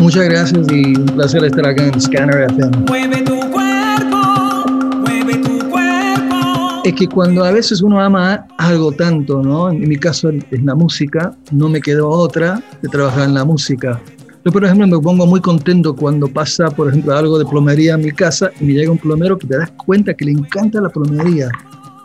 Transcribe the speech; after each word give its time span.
Muchas 0.00 0.24
gracias 0.24 0.66
y 0.70 0.96
un 0.96 1.06
placer 1.06 1.44
estar 1.44 1.66
acá 1.66 1.86
en 1.86 2.00
Scanner 2.00 2.50
FM. 2.50 2.76
Mueve 2.86 3.22
tu 3.22 3.38
cuerpo, 3.50 4.70
mueve 4.96 5.36
tu 5.38 5.58
cuerpo. 5.68 6.82
Es 6.84 6.94
que 6.94 7.08
cuando 7.08 7.44
a 7.44 7.50
veces 7.50 7.82
uno 7.82 8.00
ama 8.00 8.46
algo 8.58 8.92
tanto, 8.92 9.42
¿no? 9.42 9.70
En 9.70 9.88
mi 9.88 9.96
caso 9.96 10.30
es 10.30 10.62
la 10.62 10.76
música, 10.76 11.36
no 11.50 11.68
me 11.68 11.80
quedó 11.80 12.08
otra 12.08 12.62
de 12.80 12.88
trabajar 12.88 13.24
en 13.24 13.34
la 13.34 13.44
música. 13.44 14.00
Yo, 14.44 14.52
por 14.52 14.64
ejemplo, 14.64 14.86
me 14.86 14.98
pongo 14.98 15.26
muy 15.26 15.40
contento 15.40 15.94
cuando 15.94 16.28
pasa, 16.28 16.70
por 16.70 16.88
ejemplo, 16.88 17.14
algo 17.14 17.38
de 17.38 17.44
plomería 17.44 17.94
en 17.94 18.02
mi 18.02 18.12
casa 18.12 18.50
y 18.60 18.64
me 18.64 18.74
llega 18.74 18.92
un 18.92 18.98
plomero 18.98 19.36
que 19.36 19.48
te 19.48 19.58
das 19.58 19.70
cuenta 19.72 20.14
que 20.14 20.24
le 20.24 20.30
encanta 20.32 20.80
la 20.80 20.88
plomería. 20.88 21.50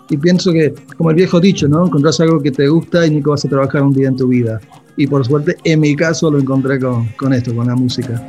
Y 0.09 0.17
pienso 0.17 0.51
que, 0.51 0.73
como 0.97 1.11
el 1.11 1.15
viejo 1.15 1.39
dicho, 1.39 1.67
¿no? 1.67 1.85
Encontrás 1.85 2.19
algo 2.19 2.41
que 2.41 2.51
te 2.51 2.67
gusta 2.67 3.05
y 3.05 3.11
nunca 3.11 3.29
vas 3.31 3.45
a 3.45 3.49
trabajar 3.49 3.83
un 3.83 3.93
día 3.93 4.09
en 4.09 4.17
tu 4.17 4.27
vida. 4.27 4.59
Y 4.95 5.07
por 5.07 5.25
suerte, 5.25 5.57
en 5.63 5.79
mi 5.79 5.95
caso, 5.95 6.29
lo 6.29 6.39
encontré 6.39 6.79
con, 6.79 7.07
con 7.17 7.33
esto, 7.33 7.55
con 7.55 7.67
la 7.67 7.75
música. 7.75 8.25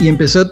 Y 0.00 0.08
empecé 0.08 0.44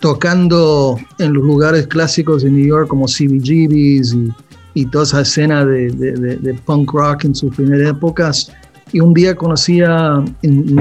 tocando 0.00 0.98
en 1.18 1.32
los 1.32 1.42
lugares 1.42 1.86
clásicos 1.86 2.42
de 2.42 2.50
New 2.50 2.66
York 2.66 2.88
como 2.88 3.06
CBGB's 3.06 4.12
y, 4.14 4.28
y 4.74 4.86
toda 4.86 5.04
esa 5.04 5.22
escena 5.22 5.64
de, 5.64 5.90
de- 5.90 6.12
de- 6.12 6.36
de 6.36 6.54
punk 6.54 6.92
rock 6.92 7.24
en 7.24 7.34
sus 7.34 7.54
primeras 7.54 7.90
épocas. 7.90 8.52
Y 8.92 9.00
un 9.00 9.14
día 9.14 9.34
conocí 9.34 9.80
a, 9.80 10.22
en, 10.42 10.76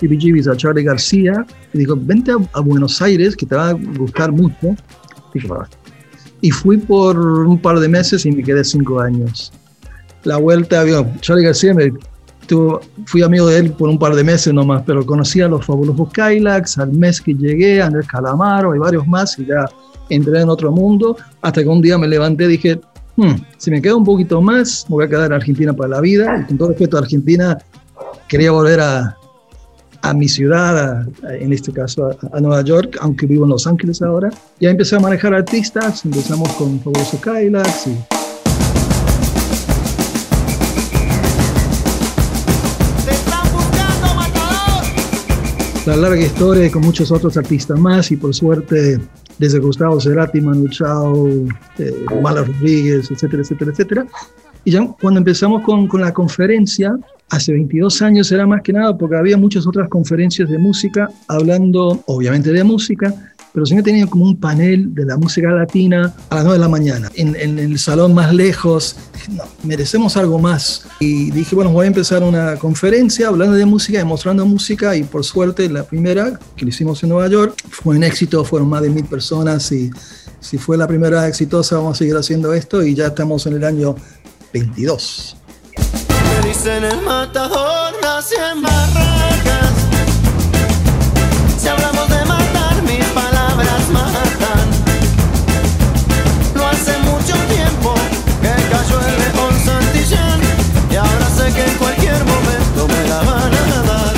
CBGB's 0.00 0.48
a 0.48 0.56
Charlie 0.56 0.82
García 0.84 1.44
y 1.72 1.78
dijo, 1.78 1.96
vente 2.00 2.32
a, 2.32 2.36
a 2.54 2.60
Buenos 2.60 3.00
Aires 3.02 3.36
que 3.36 3.46
te 3.46 3.54
va 3.54 3.70
a 3.70 3.72
gustar 3.72 4.32
mucho. 4.32 4.74
Dije, 5.32 5.46
"Va". 5.48 5.68
Y 6.40 6.50
fui 6.50 6.78
por 6.78 7.18
un 7.18 7.58
par 7.58 7.78
de 7.80 7.88
meses 7.88 8.24
y 8.26 8.32
me 8.32 8.42
quedé 8.42 8.64
cinco 8.64 9.00
años. 9.00 9.52
La 10.24 10.36
vuelta, 10.36 10.82
vio, 10.82 11.06
Charlie 11.20 11.44
García 11.44 11.74
me 11.74 11.92
tuvo- 12.46 12.80
fui 13.06 13.22
amigo 13.22 13.46
de 13.46 13.58
él 13.58 13.72
por 13.72 13.88
un 13.88 13.98
par 13.98 14.14
de 14.14 14.24
meses 14.24 14.52
nomás, 14.52 14.82
pero 14.84 15.04
conocí 15.04 15.40
a 15.40 15.48
los 15.48 15.64
fabulosos 15.64 16.08
Kylax, 16.12 16.78
al 16.78 16.92
mes 16.92 17.20
que 17.20 17.34
llegué, 17.34 17.80
a 17.80 17.86
Andrés 17.86 18.06
Calamaro 18.06 18.74
y 18.74 18.78
varios 18.78 19.06
más, 19.06 19.38
y 19.38 19.46
ya 19.46 19.64
entré 20.08 20.40
en 20.40 20.48
otro 20.48 20.72
mundo, 20.72 21.16
hasta 21.40 21.62
que 21.62 21.68
un 21.68 21.80
día 21.80 21.96
me 21.96 22.08
levanté 22.08 22.44
y 22.44 22.48
dije, 22.48 22.80
"Hmm, 23.16 23.34
si 23.56 23.70
me 23.70 23.80
quedo 23.80 23.96
un 23.98 24.04
poquito 24.04 24.40
más, 24.42 24.84
me 24.88 24.94
voy 24.96 25.04
a 25.04 25.08
quedar 25.08 25.26
en 25.26 25.34
Argentina 25.34 25.72
para 25.72 25.88
la 25.90 26.00
vida, 26.00 26.40
y 26.42 26.46
con 26.48 26.58
todo 26.58 26.68
respeto 26.70 26.96
a 26.96 27.00
Argentina, 27.00 27.58
quería 28.28 28.50
volver 28.50 28.80
a, 28.80 29.16
a 30.02 30.14
mi 30.14 30.28
ciudad, 30.28 31.02
a- 31.24 31.34
en 31.34 31.52
este 31.52 31.72
caso 31.72 32.06
a, 32.06 32.36
a 32.36 32.40
Nueva 32.40 32.62
York, 32.62 32.96
aunque 33.00 33.26
vivo 33.26 33.44
en 33.44 33.50
Los 33.50 33.66
Ángeles 33.66 34.00
ahora. 34.02 34.30
Ya 34.60 34.70
empecé 34.70 34.96
a 34.96 35.00
manejar 35.00 35.34
artistas, 35.34 36.04
empezamos 36.04 36.48
con 36.52 36.80
Fabuloso 36.80 37.20
Kylax 37.20 37.86
y 37.88 37.96
la 45.86 45.96
larga 45.96 46.20
historia 46.22 46.66
y 46.66 46.70
con 46.70 46.82
muchos 46.82 47.10
otros 47.10 47.36
artistas 47.36 47.78
más 47.78 48.10
y 48.10 48.16
por 48.16 48.34
suerte 48.34 49.00
desde 49.38 49.58
Gustavo 49.58 49.98
Cerati, 50.00 50.40
Manu 50.40 50.68
Chao, 50.68 51.26
eh, 51.78 52.04
Mala 52.22 52.42
Rodríguez, 52.44 53.10
etcétera, 53.10 53.42
etcétera, 53.42 53.70
etcétera. 53.72 54.06
Y 54.64 54.72
ya 54.72 54.86
cuando 55.00 55.18
empezamos 55.18 55.62
con, 55.62 55.88
con 55.88 56.00
la 56.00 56.12
conferencia, 56.12 56.98
hace 57.30 57.52
22 57.52 58.02
años 58.02 58.30
era 58.32 58.46
más 58.46 58.62
que 58.62 58.72
nada 58.72 58.96
porque 58.96 59.16
había 59.16 59.36
muchas 59.36 59.66
otras 59.66 59.88
conferencias 59.88 60.50
de 60.50 60.58
música 60.58 61.08
hablando 61.28 62.02
obviamente 62.06 62.52
de 62.52 62.64
música, 62.64 63.14
pero 63.52 63.66
siempre 63.66 63.90
tenía 63.90 64.06
como 64.06 64.24
un 64.24 64.36
panel 64.36 64.94
de 64.94 65.04
la 65.04 65.16
música 65.16 65.50
latina 65.50 66.14
a 66.28 66.34
las 66.36 66.44
9 66.44 66.58
de 66.58 66.62
la 66.62 66.68
mañana, 66.68 67.10
en, 67.14 67.34
en 67.36 67.58
el 67.58 67.78
salón 67.78 68.14
más 68.14 68.32
lejos. 68.32 68.96
Dije, 69.14 69.32
no, 69.32 69.44
merecemos 69.64 70.16
algo 70.16 70.38
más. 70.38 70.86
Y 71.00 71.30
dije, 71.30 71.54
bueno, 71.54 71.72
voy 71.72 71.84
a 71.84 71.88
empezar 71.88 72.22
una 72.22 72.56
conferencia 72.56 73.28
hablando 73.28 73.56
de 73.56 73.66
música 73.66 74.00
y 74.00 74.04
mostrando 74.04 74.46
música. 74.46 74.96
Y 74.96 75.02
por 75.02 75.24
suerte, 75.24 75.68
la 75.68 75.82
primera 75.82 76.38
que 76.56 76.64
lo 76.64 76.68
hicimos 76.68 77.02
en 77.02 77.08
Nueva 77.08 77.28
York 77.28 77.54
fue 77.70 77.96
un 77.96 78.04
éxito, 78.04 78.44
fueron 78.44 78.68
más 78.68 78.82
de 78.82 78.90
mil 78.90 79.04
personas. 79.04 79.72
Y 79.72 79.90
si 80.38 80.56
fue 80.56 80.76
la 80.76 80.86
primera 80.86 81.26
exitosa, 81.26 81.76
vamos 81.76 81.96
a 81.96 81.98
seguir 81.98 82.16
haciendo 82.16 82.54
esto. 82.54 82.84
Y 82.84 82.94
ya 82.94 83.08
estamos 83.08 83.46
en 83.46 83.54
el 83.54 83.64
año 83.64 83.96
22. 84.52 85.36
Me 85.76 86.48
dicen 86.48 86.84
el 86.84 87.00
matador, 87.02 87.92
nací 88.02 88.34
en 88.34 88.62
Barracas. 88.62 89.72
Si 91.58 91.68
hablamos 91.68 92.08
de 92.08 92.24
matar, 92.24 92.82
mis 92.82 93.04
palabras 93.06 93.88
matan. 93.92 94.70
No 96.54 96.66
hace 96.66 96.98
mucho 96.98 97.34
tiempo 97.54 97.94
que 98.42 98.54
cayó 98.70 99.00
el 99.06 99.18
león 99.18 99.54
Santillán. 99.64 100.40
Y 100.90 100.96
ahora 100.96 101.26
sé 101.36 101.52
que 101.52 101.64
en 101.64 101.76
cualquier 101.78 102.24
momento 102.24 102.88
me 102.88 103.08
la 103.08 103.22
van 103.22 103.54
a 103.54 103.82
dar. 103.86 104.14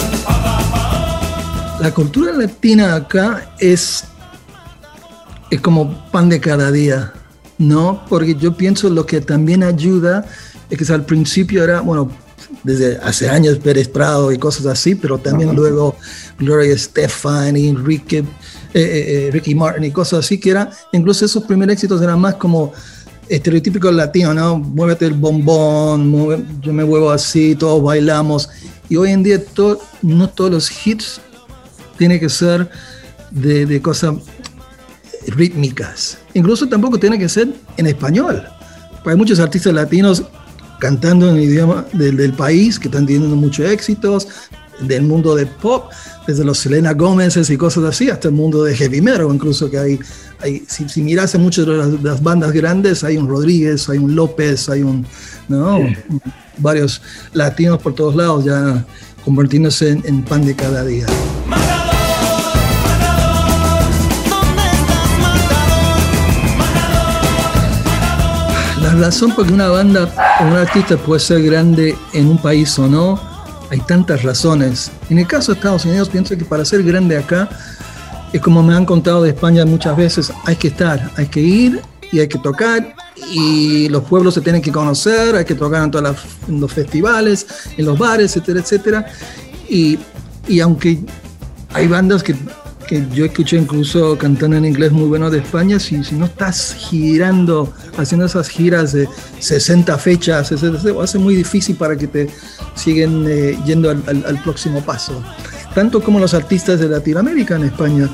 La 1.81 1.93
cultura 1.93 2.33
latina 2.33 2.95
acá 2.95 3.55
es, 3.59 4.05
es 5.51 5.61
como 5.61 6.11
pan 6.11 6.29
de 6.29 6.41
cada 6.41 6.71
día, 6.71 7.13
¿no? 7.69 8.05
Porque 8.09 8.35
yo 8.35 8.57
pienso 8.57 8.89
lo 8.91 9.05
que 9.07 9.21
también 9.21 9.63
ayuda 9.63 10.27
es 10.71 10.79
que 10.79 10.93
al 10.93 11.05
principio 11.05 11.63
era, 11.65 11.81
bueno, 11.81 12.11
desde 12.65 12.99
hace 12.99 13.29
años 13.29 13.59
Pérez 13.59 13.89
Prado 13.89 14.31
y 14.33 14.39
cosas 14.39 14.67
así, 14.67 14.95
pero 14.95 15.19
también 15.19 15.55
luego 15.55 15.97
Gloria 16.39 16.73
Estefan 16.75 17.57
y 17.57 17.75
Ricky, 17.75 18.17
eh, 18.17 18.25
eh, 18.75 18.75
eh, 18.75 19.31
Ricky 19.33 19.55
Martin 19.55 19.85
y 19.85 19.91
cosas 19.91 20.25
así, 20.25 20.39
que 20.39 20.51
era, 20.51 20.71
incluso 20.93 21.25
esos 21.25 21.45
primeros 21.45 21.75
éxitos 21.75 22.01
eran 22.03 22.21
más 22.21 22.35
como 22.35 22.73
estereotípicos 23.29 23.95
latinos, 23.95 24.35
¿no? 24.35 24.59
Muévete 24.59 25.07
el 25.07 25.15
bombón, 25.15 26.11
mueve- 26.11 26.45
yo 26.61 26.73
me 26.73 26.85
muevo 26.85 27.11
así, 27.11 27.55
todos 27.55 27.83
bailamos. 27.83 28.49
Y 28.89 28.97
hoy 28.97 29.11
en 29.13 29.23
día 29.23 29.43
no 30.03 30.29
todos 30.29 30.51
los 30.51 30.87
hits 30.87 31.21
tiene 31.97 32.21
que 32.21 32.29
ser 32.29 32.69
de, 33.31 33.65
de 33.65 33.81
cosas 33.81 34.17
rítmicas. 35.29 36.19
Incluso 36.35 36.69
tampoco 36.69 36.99
tiene 36.99 37.19
que 37.19 37.29
ser 37.29 37.49
en 37.77 37.87
español. 37.87 38.43
Hay 39.05 39.17
muchos 39.17 39.41
artistas 39.41 39.75
latinos 39.75 40.23
cantando 40.79 41.29
en 41.29 41.37
el 41.37 41.43
idioma 41.45 41.85
del, 41.93 42.17
del 42.17 42.33
país 42.33 42.79
que 42.79 42.89
están 42.89 43.07
teniendo 43.07 43.37
muchos 43.37 43.71
éxitos, 43.71 44.29
del 44.81 45.03
mundo 45.03 45.35
de 45.35 45.47
pop, 45.47 45.91
desde 46.27 46.45
los 46.45 46.59
Selena 46.59 46.93
Gómez 46.93 47.37
y 47.49 47.57
cosas 47.57 47.85
así, 47.85 48.11
hasta 48.11 48.29
el 48.29 48.35
mundo 48.35 48.65
de 48.65 48.75
heavy 48.75 49.01
metal, 49.01 49.29
incluso 49.33 49.71
que 49.71 49.79
hay, 49.79 49.99
hay 50.41 50.65
si, 50.67 50.89
si 50.89 51.03
miras 51.03 51.35
en 51.35 51.43
muchas 51.43 51.67
de 51.67 51.99
las, 52.03 52.23
bandas 52.23 52.53
grandes, 52.53 53.05
hay 53.05 53.17
un 53.17 53.29
Rodríguez, 53.29 53.89
hay 53.89 53.99
un 53.99 54.15
López, 54.15 54.69
hay 54.69 54.83
un, 54.83 55.07
¿no? 55.49 55.81
varios 56.59 57.01
latinos 57.33 57.81
por 57.81 57.95
todos 57.95 58.15
lados 58.15 58.45
ya 58.45 58.85
convirtiéndose 59.25 59.91
en, 59.91 60.03
en 60.05 60.23
pan 60.23 60.45
de 60.45 60.55
cada 60.55 60.85
día. 60.85 61.07
La 68.93 69.07
razón 69.07 69.35
por 69.35 69.47
que 69.47 69.55
una 69.55 69.69
banda 69.69 70.07
o 70.41 70.45
un 70.45 70.53
artista 70.53 70.99
puede 70.99 71.19
ser 71.19 71.43
grande 71.43 71.97
en 72.13 72.29
un 72.29 72.37
país 72.37 72.79
o 72.79 72.87
no, 72.87 73.19
hay 73.71 73.81
tantas 73.81 74.23
razones. 74.23 74.91
En 75.09 75.19
el 75.19 75.27
caso 75.27 75.53
de 75.53 75.57
Estados 75.57 75.87
Unidos, 75.87 76.11
pienso 76.11 76.37
que 76.37 76.45
para 76.45 76.63
ser 76.63 76.83
grande 76.83 77.17
acá, 77.17 77.49
es 78.35 78.41
como 78.43 78.63
me 78.63 78.75
han 78.75 78.85
contado 78.85 79.23
de 79.23 79.31
España 79.31 79.65
muchas 79.65 79.97
veces, 79.97 80.31
hay 80.45 80.57
que 80.57 80.69
estar, 80.69 81.11
hay 81.17 81.27
que 81.27 81.41
ir 81.41 81.81
y 82.13 82.21
hay 82.21 82.29
que 82.29 82.39
tocar 82.39 82.95
y 83.31 83.89
los 83.89 84.05
pueblos 84.05 84.35
se 84.35 84.43
tienen 84.43 84.61
que 84.61 84.71
conocer, 84.71 85.37
hay 85.37 85.47
que 85.47 85.55
tocar 85.55 85.85
en, 85.85 86.07
en 86.49 86.61
los 86.61 86.71
festivales, 86.71 87.47
en 87.79 87.87
los 87.87 87.99
bares, 87.99 88.37
etcétera, 88.37 88.61
etcétera. 88.61 89.07
Y, 89.71 89.99
y 90.47 90.61
aunque 90.61 91.03
hay 91.73 91.89
bandas 91.89 92.23
que, 92.23 92.37
yo 93.15 93.25
escuché 93.25 93.57
incluso 93.57 94.17
cantando 94.19 94.57
en 94.57 94.65
inglés 94.65 94.93
muy 94.93 95.05
bueno 95.07 95.31
de 95.31 95.39
España, 95.39 95.79
si, 95.79 96.03
si 96.05 96.15
no 96.15 96.27
estás 96.27 96.75
girando, 96.75 97.73
haciendo 97.97 98.27
esas 98.27 98.49
giras 98.49 98.93
de 98.93 99.09
60 99.39 99.97
fechas, 99.99 100.53
va 100.53 101.05
a 101.05 101.07
ser 101.07 101.21
muy 101.21 101.35
difícil 101.35 101.77
para 101.77 101.97
que 101.97 102.07
te 102.07 102.29
siguen 102.75 103.25
eh, 103.29 103.59
yendo 103.65 103.91
al, 103.91 104.03
al- 104.07 104.25
al 104.27 104.43
próximo 104.43 104.81
paso. 104.83 105.23
Tanto 105.75 106.03
como 106.03 106.19
los 106.19 106.35
artistas 106.35 106.81
de 106.81 106.89
Latinoamérica 106.89 107.57
en 107.57 107.65
España, 107.65 108.09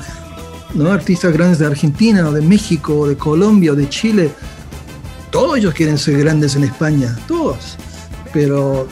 ¿no? 0.75 0.91
artistas 0.91 1.33
grandes 1.33 1.59
de 1.59 1.65
Argentina, 1.65 2.27
o 2.29 2.31
de 2.31 2.41
México, 2.41 2.93
o 2.99 3.07
de 3.07 3.17
Colombia, 3.17 3.73
o 3.73 3.75
de 3.75 3.89
Chile, 3.89 4.31
todos 5.31 5.57
ellos 5.57 5.73
quieren 5.73 5.97
ser 5.97 6.17
grandes 6.19 6.55
en 6.55 6.63
España, 6.63 7.17
todos. 7.27 7.77
Pero 8.33 8.87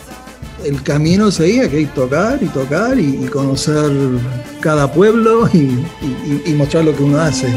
el 0.67 0.83
camino 0.83 1.31
seguía 1.31 1.69
que 1.69 1.85
tocar 1.85 2.39
y 2.41 2.47
tocar 2.47 2.99
y, 2.99 3.25
conocer 3.27 3.89
cada 4.59 4.91
pueblo 4.91 5.47
y, 5.53 6.53
mostrar 6.55 6.83
lo 6.83 6.95
que 6.95 7.03
uno 7.03 7.19
hace. 7.19 7.47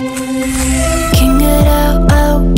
Can 1.12 1.38
get 1.40 1.66
out, 1.66 2.12
out, 2.12 2.56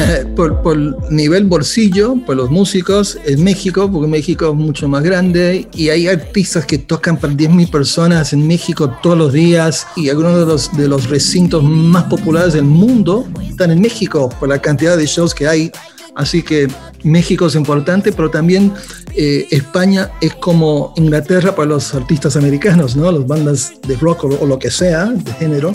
por, 0.36 0.62
por 0.62 0.76
nivel 1.10 1.44
bolsillo, 1.44 2.16
por 2.26 2.36
los 2.36 2.50
músicos, 2.50 3.18
en 3.24 3.42
México, 3.42 3.90
porque 3.90 4.08
México 4.08 4.50
es 4.50 4.54
mucho 4.54 4.88
más 4.88 5.02
grande 5.02 5.68
y 5.74 5.88
hay 5.88 6.08
artistas 6.08 6.66
que 6.66 6.78
tocan 6.78 7.16
para 7.18 7.32
10.000 7.32 7.70
personas 7.70 8.32
en 8.32 8.46
México 8.46 8.90
todos 9.02 9.16
los 9.16 9.32
días 9.32 9.86
y 9.96 10.08
algunos 10.08 10.38
de 10.38 10.46
los, 10.46 10.76
de 10.76 10.88
los 10.88 11.08
recintos 11.08 11.62
más 11.62 12.04
populares 12.04 12.54
del 12.54 12.64
mundo 12.64 13.26
están 13.48 13.70
en 13.70 13.80
México 13.80 14.28
por 14.38 14.48
la 14.48 14.60
cantidad 14.60 14.96
de 14.96 15.06
shows 15.06 15.34
que 15.34 15.46
hay. 15.46 15.72
Así 16.16 16.42
que 16.42 16.68
México 17.04 17.46
es 17.46 17.54
importante, 17.54 18.12
pero 18.12 18.30
también 18.30 18.72
eh, 19.14 19.46
España 19.50 20.10
es 20.20 20.34
como 20.34 20.92
Inglaterra 20.96 21.54
para 21.54 21.68
los 21.68 21.94
artistas 21.94 22.36
americanos, 22.36 22.96
¿no? 22.96 23.10
Las 23.12 23.26
bandas 23.26 23.72
de 23.86 23.96
rock 23.96 24.24
o, 24.24 24.28
o 24.40 24.46
lo 24.46 24.58
que 24.58 24.70
sea, 24.70 25.06
de 25.06 25.32
género 25.34 25.72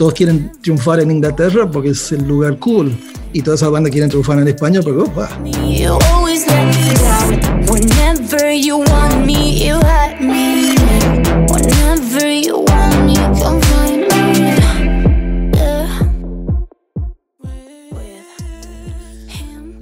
todos 0.00 0.14
quieren 0.14 0.50
triunfar 0.62 0.98
en 1.00 1.10
Inglaterra 1.10 1.70
porque 1.70 1.90
es 1.90 2.10
el 2.12 2.26
lugar 2.26 2.58
cool. 2.58 2.96
Y 3.32 3.42
todas 3.42 3.60
esas 3.60 3.70
bandas 3.70 3.92
quieren 3.92 4.10
triunfar 4.10 4.38
en 4.38 4.48
España 4.48 4.80
porque. 4.82 5.04
Yeah. 5.68 5.98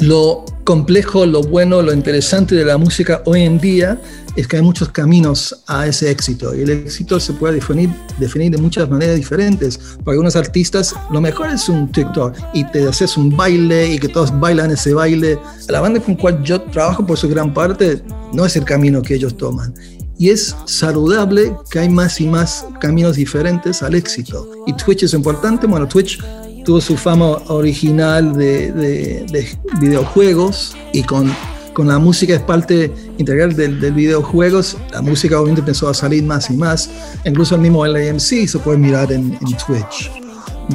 lo 0.09 0.45
complejo, 0.65 1.27
lo 1.27 1.43
bueno, 1.43 1.83
lo 1.83 1.93
interesante 1.93 2.55
de 2.55 2.65
la 2.65 2.79
música 2.79 3.23
hoy 3.27 3.43
en 3.43 3.59
día 3.59 3.99
es 4.40 4.46
que 4.46 4.56
hay 4.56 4.62
muchos 4.62 4.88
caminos 4.90 5.55
a 5.67 5.87
ese 5.87 6.11
éxito 6.11 6.55
y 6.55 6.62
el 6.62 6.70
éxito 6.70 7.19
se 7.19 7.32
puede 7.32 7.55
definir, 7.55 7.90
definir 8.19 8.52
de 8.52 8.58
muchas 8.58 8.88
maneras 8.88 9.17
diferentes. 9.17 9.79
Para 10.05 10.12
algunos 10.12 10.37
artistas 10.37 10.94
lo 11.11 11.20
mejor 11.20 11.50
es 11.50 11.69
un 11.69 11.90
TikTok 11.90 12.35
y 12.55 12.64
te 12.70 12.87
haces 12.87 13.17
un 13.17 13.37
baile 13.37 13.94
y 13.94 13.99
que 13.99 14.08
todos 14.08 14.31
bailan 14.38 14.70
ese 14.70 14.94
baile. 14.94 15.38
La 15.69 15.81
banda 15.81 15.99
con 16.00 16.14
cual 16.14 16.43
yo 16.44 16.61
trabajo 16.62 17.05
por 17.05 17.17
su 17.19 17.29
gran 17.29 17.52
parte 17.52 18.02
no 18.32 18.44
es 18.46 18.55
el 18.56 18.64
camino 18.64 19.02
que 19.02 19.14
ellos 19.14 19.37
toman. 19.37 19.75
Y 20.20 20.31
es 20.31 20.55
saludable 20.67 21.55
que 21.70 21.79
hay 21.81 21.88
más 21.88 22.20
y 22.20 22.26
más 22.26 22.64
caminos 22.81 23.17
diferentes 23.17 23.82
al 23.82 23.94
éxito. 23.94 24.49
Y 24.67 24.73
Twitch 24.73 25.02
es 25.05 25.14
importante. 25.14 25.67
Bueno, 25.67 25.87
Twitch 25.87 26.19
tuvo 26.64 26.81
su 26.81 26.96
fama 26.96 27.38
original 27.49 28.32
de, 28.37 28.73
de- 28.73 29.26
de 29.32 29.58
videojuegos 29.81 30.76
y 30.93 31.02
con, 31.02 31.32
con 31.78 31.86
la 31.86 32.00
música 32.00 32.34
es 32.34 32.40
parte 32.40 32.92
integral 33.19 33.54
del, 33.54 33.78
del 33.78 33.92
videojuegos. 33.92 34.76
La 34.90 35.00
música 35.00 35.38
obviamente 35.38 35.60
empezó 35.60 35.88
a 35.88 35.94
salir 35.94 36.25
más 36.25 36.50
y 36.50 36.56
más. 36.56 36.90
Incluso 37.25 37.54
el 37.54 37.60
mismo 37.60 37.86
LAMC 37.86 38.48
se 38.48 38.58
puede 38.58 38.78
mirar 38.78 39.12
en, 39.12 39.38
en 39.40 39.56
Twitch. 39.64 40.10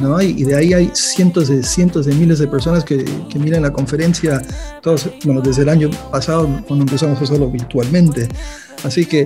¿no? 0.00 0.18
Y 0.22 0.44
de 0.44 0.56
ahí 0.56 0.72
hay 0.72 0.90
cientos 0.94 1.48
de 1.48 1.62
cientos 1.62 2.06
de 2.06 2.14
miles 2.14 2.38
de 2.38 2.46
personas 2.46 2.84
que, 2.84 3.04
que 3.28 3.38
miran 3.38 3.60
la 3.60 3.70
conferencia 3.70 4.40
todos, 4.80 5.10
bueno, 5.24 5.42
desde 5.42 5.60
el 5.60 5.68
año 5.68 5.90
pasado 6.10 6.48
cuando 6.66 6.86
empezamos 6.86 7.20
a 7.20 7.24
hacerlo 7.24 7.50
virtualmente. 7.50 8.26
Así 8.82 9.04
que 9.04 9.24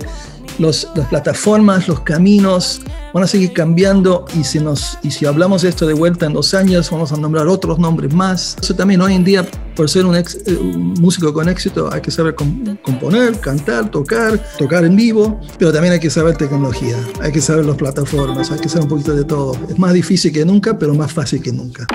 los, 0.59 0.87
las 0.95 1.07
plataformas, 1.07 1.87
los 1.87 2.01
caminos 2.01 2.81
van 3.13 3.23
a 3.23 3.27
seguir 3.27 3.53
cambiando 3.53 4.25
y 4.39 4.43
si, 4.43 4.59
nos, 4.59 4.97
y 5.01 5.11
si 5.11 5.25
hablamos 5.25 5.63
de 5.63 5.69
esto 5.69 5.87
de 5.87 5.93
vuelta 5.93 6.25
en 6.25 6.33
dos 6.33 6.53
años, 6.53 6.91
vamos 6.91 7.11
a 7.11 7.17
nombrar 7.17 7.47
otros 7.47 7.79
nombres 7.79 8.13
más. 8.13 8.55
Eso 8.61 8.75
también 8.75 9.01
hoy 9.01 9.15
en 9.15 9.23
día, 9.23 9.45
por 9.75 9.89
ser 9.89 10.05
un, 10.05 10.15
eh, 10.15 10.23
un 10.59 10.93
músico 10.99 11.33
con 11.33 11.49
éxito, 11.49 11.89
hay 11.91 12.01
que 12.01 12.11
saber 12.11 12.35
com- 12.35 12.77
componer, 12.83 13.39
cantar, 13.39 13.89
tocar, 13.89 14.39
tocar 14.57 14.83
en 14.85 14.95
vivo, 14.95 15.39
pero 15.57 15.71
también 15.71 15.93
hay 15.93 15.99
que 15.99 16.09
saber 16.09 16.37
tecnología, 16.37 16.97
hay 17.21 17.31
que 17.31 17.41
saber 17.41 17.65
las 17.65 17.77
plataformas, 17.77 18.51
hay 18.51 18.59
que 18.59 18.69
saber 18.69 18.83
un 18.83 18.89
poquito 18.89 19.15
de 19.15 19.23
todo. 19.23 19.57
Es 19.69 19.79
más 19.79 19.93
difícil 19.93 20.31
que 20.31 20.45
nunca, 20.45 20.77
pero 20.77 20.93
más 20.93 21.11
fácil 21.11 21.41
que 21.41 21.51
nunca. 21.51 21.87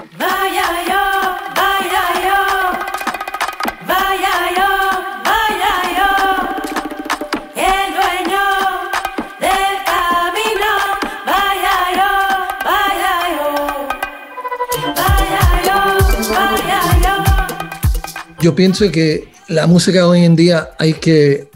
Yo. 18.45 18.55
Pienso 18.55 18.91
que 18.91 19.29
la 19.49 19.67
música 19.67 20.07
hoy 20.07 20.25
en 20.25 20.37
día 20.37 20.71
hay 20.79 20.95
que, 20.95 21.51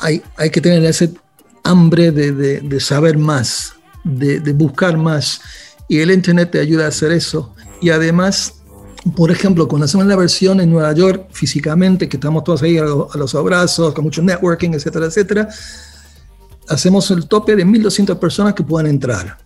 hay, 0.00 0.22
hay 0.36 0.50
que 0.50 0.60
tener 0.60 0.84
ese 0.84 1.12
hambre 1.64 2.12
de, 2.12 2.32
de- 2.32 2.60
de 2.60 2.80
saber 2.80 3.18
más, 3.18 3.74
de, 4.04 4.40
de 4.40 4.52
buscar 4.52 4.96
más. 4.96 5.40
Y 5.88 5.98
el 6.00 6.10
Internet 6.10 6.50
te 6.52 6.60
ayuda 6.60 6.84
a 6.84 6.88
hacer 6.88 7.10
eso. 7.12 7.54
Y 7.80 7.90
además, 7.90 8.54
por 9.16 9.30
ejemplo, 9.30 9.66
cuando 9.68 9.86
hacemos 9.86 10.06
la 10.06 10.16
versión 10.16 10.60
en 10.60 10.70
Nueva 10.70 10.92
York 10.92 11.28
físicamente, 11.32 12.08
que 12.08 12.16
estamos 12.18 12.44
todos 12.44 12.62
ahí 12.62 12.76
a, 12.78 12.82
lo- 12.84 13.08
a 13.12 13.16
los 13.18 13.34
abrazos, 13.34 13.94
con 13.94 14.04
mucho 14.04 14.22
networking, 14.22 14.70
etcétera, 14.74 15.06
etcétera, 15.06 15.48
hacemos 16.68 17.10
el 17.10 17.26
tope 17.26 17.56
de 17.56 17.64
1.200 17.64 18.18
personas 18.18 18.54
que 18.54 18.62
puedan 18.62 18.86
entrar. 18.90 19.38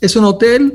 Es 0.00 0.16
un 0.16 0.24
hotel 0.24 0.74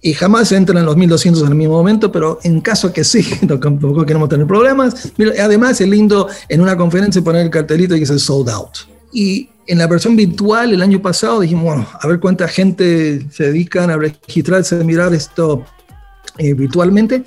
y 0.00 0.12
jamás 0.14 0.52
entran 0.52 0.84
los 0.84 0.96
1200 0.96 1.42
en 1.42 1.48
el 1.48 1.54
mismo 1.54 1.74
momento, 1.74 2.12
pero 2.12 2.38
en 2.44 2.60
caso 2.60 2.92
que 2.92 3.02
sí, 3.02 3.24
tampoco 3.60 4.06
queremos 4.06 4.28
tener 4.28 4.46
problemas. 4.46 5.12
Además, 5.40 5.80
es 5.80 5.88
lindo 5.88 6.28
en 6.48 6.60
una 6.60 6.76
conferencia 6.76 7.22
poner 7.22 7.42
el 7.42 7.50
cartelito 7.50 7.96
y 7.96 8.00
que 8.00 8.06
se 8.06 8.18
sold 8.18 8.48
out. 8.50 8.78
Y 9.12 9.48
en 9.66 9.78
la 9.78 9.86
versión 9.86 10.14
virtual 10.14 10.72
el 10.72 10.82
año 10.82 11.02
pasado 11.02 11.40
dijimos, 11.40 11.64
bueno, 11.64 11.88
a 12.00 12.06
ver 12.06 12.20
cuánta 12.20 12.46
gente 12.46 13.26
se 13.30 13.44
dedican 13.44 13.90
a 13.90 13.96
registrarse, 13.96 14.80
a 14.80 14.84
mirar 14.84 15.12
esto 15.14 15.64
eh, 16.38 16.54
virtualmente, 16.54 17.24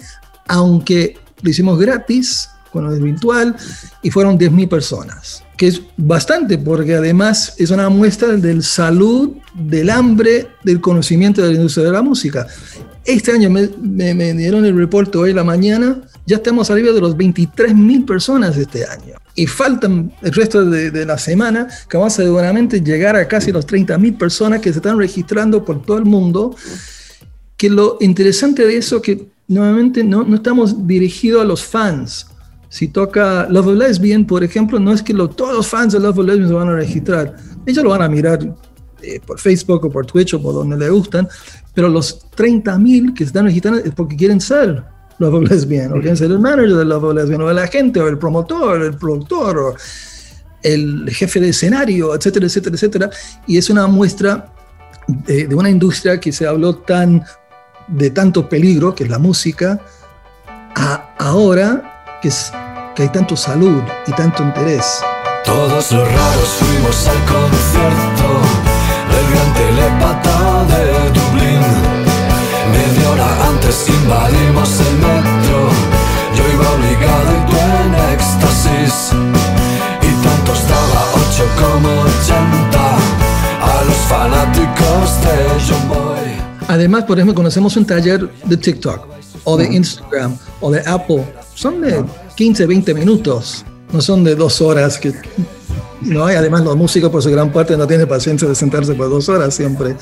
aunque 0.47 1.17
lo 1.41 1.49
hicimos 1.49 1.77
gratis 1.77 2.50
cuando 2.71 2.93
es 2.93 3.01
virtual 3.01 3.55
y 4.01 4.09
fueron 4.11 4.37
10.000 4.39 4.67
personas, 4.69 5.43
que 5.57 5.67
es 5.67 5.81
bastante 5.97 6.57
porque 6.57 6.95
además 6.95 7.53
es 7.57 7.69
una 7.71 7.89
muestra 7.89 8.29
del 8.29 8.63
salud, 8.63 9.31
del 9.53 9.89
hambre, 9.89 10.47
del 10.63 10.79
conocimiento 10.81 11.41
de 11.41 11.49
la 11.49 11.55
industria 11.55 11.85
de 11.85 11.91
la 11.91 12.01
música. 12.01 12.47
Este 13.03 13.31
año 13.31 13.49
me, 13.49 13.69
me- 13.81 14.13
me 14.13 14.33
dieron 14.33 14.65
el 14.65 14.75
reporte 14.75 15.17
hoy 15.17 15.31
en 15.31 15.35
la 15.37 15.43
mañana, 15.43 16.01
ya 16.25 16.37
estamos 16.37 16.69
arriba 16.69 16.91
de 16.93 17.01
los 17.01 17.15
23.000 17.17 18.05
personas 18.05 18.55
este 18.57 18.85
año. 18.85 19.15
Y 19.33 19.47
faltan 19.47 20.13
el 20.21 20.33
resto 20.33 20.63
de, 20.65 20.91
de 20.91 21.05
la 21.05 21.17
semana 21.17 21.67
que 21.89 21.97
vamos 21.97 22.13
a 22.19 22.23
seguramente 22.23 22.81
llegar 22.81 23.15
a 23.15 23.27
casi 23.27 23.51
los 23.51 23.65
30.000 23.65 24.17
personas 24.17 24.59
que 24.61 24.71
se 24.71 24.79
están 24.79 24.97
registrando 24.99 25.63
por 25.65 25.81
todo 25.83 25.97
el 25.97 26.05
mundo 26.05 26.55
que 27.57 27.69
lo 27.69 27.97
interesante 28.01 28.65
de 28.65 28.77
eso 28.77 29.01
que 29.01 29.27
nuevamente 29.47 30.03
no, 30.03 30.23
no 30.23 30.35
estamos 30.35 30.87
dirigidos 30.87 31.41
a 31.41 31.45
los 31.45 31.63
fans. 31.63 32.27
Si 32.71 32.87
toca 32.87 33.47
Love 33.49 33.75
Lesbian, 33.75 34.25
por 34.25 34.45
ejemplo, 34.45 34.79
no 34.79 34.93
es 34.93 35.03
que 35.03 35.13
lo- 35.13 35.29
todos 35.29 35.53
los 35.53 35.67
fans 35.67 35.91
de 35.91 35.99
Love 35.99 36.19
Lesbian 36.19 36.47
se 36.47 36.53
van 36.53 36.69
a 36.69 36.75
registrar. 36.75 37.35
Ellos 37.65 37.83
lo 37.83 37.89
van 37.89 38.01
a 38.01 38.07
mirar 38.07 38.39
eh, 39.01 39.19
por 39.27 39.37
Facebook 39.39 39.83
o 39.83 39.89
por 39.91 40.05
Twitch 40.05 40.33
o 40.35 40.41
por 40.41 40.53
donde 40.53 40.77
le 40.77 40.89
gustan, 40.89 41.27
pero 41.73 41.89
los 41.89 42.27
30.000 42.31 43.13
que 43.13 43.25
están 43.25 43.43
registrando 43.45 43.79
es 43.81 43.91
porque 43.93 44.15
quieren 44.15 44.39
ser 44.39 44.83
Love 45.19 45.49
Lesbian, 45.49 45.91
o 45.91 45.95
quieren 45.95 46.15
ser 46.15 46.31
el 46.31 46.39
manager 46.39 46.77
de 46.77 46.85
Love 46.85 47.13
Lesbian, 47.15 47.41
o 47.41 47.49
el 47.49 47.59
agente, 47.59 47.99
o 47.99 48.07
el 48.07 48.17
promotor, 48.17 48.81
el 48.81 48.95
productor, 48.95 49.57
o 49.57 49.75
el 50.63 51.09
jefe 51.11 51.39
de 51.41 51.49
escenario, 51.49 52.15
etcétera, 52.15 52.45
etcétera, 52.45 52.75
etcétera. 52.75 53.09
Y 53.47 53.57
es 53.57 53.69
una 53.69 53.85
muestra 53.87 54.53
de, 55.07 55.47
de 55.47 55.55
una 55.55 55.69
industria 55.69 56.19
que 56.21 56.31
se 56.31 56.47
habló 56.47 56.75
tan 56.77 57.23
de 57.87 58.11
tanto 58.11 58.47
peligro, 58.47 58.95
que 58.95 59.03
es 59.03 59.09
la 59.09 59.19
música, 59.19 59.79
a 60.75 61.15
ahora 61.19 62.19
que, 62.21 62.27
es, 62.29 62.51
que 62.95 63.03
hay 63.03 63.09
tanto 63.09 63.35
salud 63.35 63.81
y 64.07 64.11
tanto 64.13 64.43
interés. 64.43 65.03
Todos 65.45 65.91
los 65.91 66.07
raros 66.07 66.49
fuimos 66.59 67.07
al 67.07 67.19
concierto 67.25 68.27
del 69.11 69.25
gran 69.31 69.53
telepata 69.53 70.65
de 70.65 71.09
Dublín. 71.09 71.61
Media 72.71 73.09
hora 73.09 73.47
antes 73.47 73.89
invadimos 73.89 74.79
el 74.79 74.95
metro. 74.97 75.69
Yo 76.35 76.43
iba 76.53 76.69
obligado 76.69 77.31
y 77.31 77.51
tú 77.51 77.57
en 77.57 77.91
éxtasis. 78.13 79.11
Y 80.01 80.11
tanto 80.23 80.53
estaba 80.53 81.01
ocho 81.15 81.45
como 81.59 81.89
ochenta 82.01 82.85
a 83.61 83.83
los 83.85 83.97
fanáticos 84.07 85.21
de 85.21 85.35
John 85.67 85.89
Boy. 85.89 86.41
Además, 86.67 87.03
por 87.03 87.17
ejemplo, 87.17 87.35
conocemos 87.35 87.75
un 87.75 87.85
taller 87.85 88.31
de 88.45 88.57
TikTok 88.57 89.07
o 89.43 89.57
de 89.57 89.65
Instagram 89.73 90.37
o 90.61 90.71
de 90.71 90.81
Apple. 90.87 91.25
Son 91.53 91.81
de 91.81 92.03
15, 92.35 92.65
20 92.65 92.93
minutos, 92.93 93.65
no 93.91 94.01
son 94.01 94.23
de 94.23 94.35
dos 94.35 94.61
horas. 94.61 94.97
Que, 94.97 95.13
no, 96.01 96.31
y 96.31 96.35
además 96.35 96.63
los 96.63 96.75
músicos 96.75 97.09
por 97.11 97.21
su 97.21 97.29
gran 97.29 97.51
parte 97.51 97.77
no 97.77 97.85
tienen 97.87 98.07
paciencia 98.07 98.47
de 98.47 98.55
sentarse 98.55 98.93
por 98.93 99.09
dos 99.09 99.29
horas 99.29 99.53
siempre. 99.53 99.95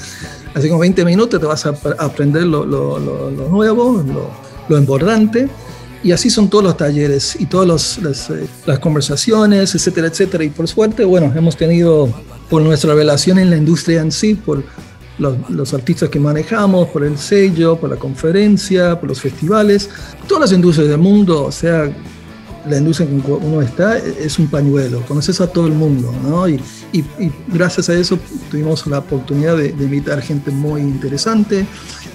Así 0.54 0.68
como 0.68 0.80
20 0.80 1.04
minutos 1.06 1.40
te 1.40 1.46
vas 1.46 1.66
a 1.66 1.70
ap- 1.70 2.00
a 2.00 2.06
aprender 2.06 2.44
lo, 2.44 2.66
lo- 2.66 3.00
lo- 3.00 3.32
lo 3.32 3.50
nuevo, 3.50 4.04
lo, 4.06 4.30
lo 4.68 4.78
importante. 4.78 5.48
Y 6.02 6.14
así 6.14 6.30
son 6.30 6.50
todos 6.50 6.64
los 6.64 6.78
talleres 6.78 7.36
y 7.40 7.46
todas 7.46 7.68
los- 7.68 7.98
las, 8.02 8.30
eh, 8.30 8.48
las 8.66 8.80
conversaciones, 8.80 9.76
etcétera, 9.76 10.08
etcétera. 10.08 10.44
Y 10.46 10.50
por 10.50 10.68
suerte, 10.68 11.04
bueno, 11.04 11.32
hemos 11.36 11.58
tenido, 11.58 12.10
por 12.50 12.62
nuestra 12.62 12.94
relación 12.96 13.38
en 13.38 13.50
la 13.50 13.58
industria 13.58 14.02
en 14.02 14.12
sí, 14.12 14.36
por 14.36 14.64
los, 15.18 15.36
los 15.50 15.74
artistas 15.74 16.08
que 16.08 16.18
manejamos, 16.20 16.88
por 16.88 17.04
el 17.04 17.18
sello, 17.18 17.76
por 17.76 17.90
la 17.90 17.98
conferencia, 17.98 18.98
por 18.98 19.10
los 19.10 19.20
festivales, 19.20 19.90
todas 20.26 20.44
las 20.50 20.52
industrias 20.54 20.88
del 20.88 20.98
mundo, 21.00 21.44
o 21.44 21.52
sea, 21.52 21.92
la 22.68 22.78
industria 22.78 23.08
en 23.10 23.22
que 23.22 23.32
uno 23.32 23.62
está 23.62 23.98
es 23.98 24.38
un 24.40 24.48
pañuelo, 24.48 25.02
conoces 25.08 25.40
a 25.42 25.48
todo 25.48 25.68
el 25.68 25.74
mundo, 25.74 26.14
¿no? 26.28 26.48
Y, 26.48 26.56
y- 26.92 27.00
y 27.20 27.32
gracias 27.48 27.90
a 27.90 27.94
eso 27.94 28.18
tuvimos 28.52 28.86
la 28.88 29.00
oportunidad 29.00 29.56
de, 29.58 29.72
de 29.72 29.84
invitar 29.86 30.22
gente 30.22 30.52
muy 30.52 30.82
interesante. 30.82 31.66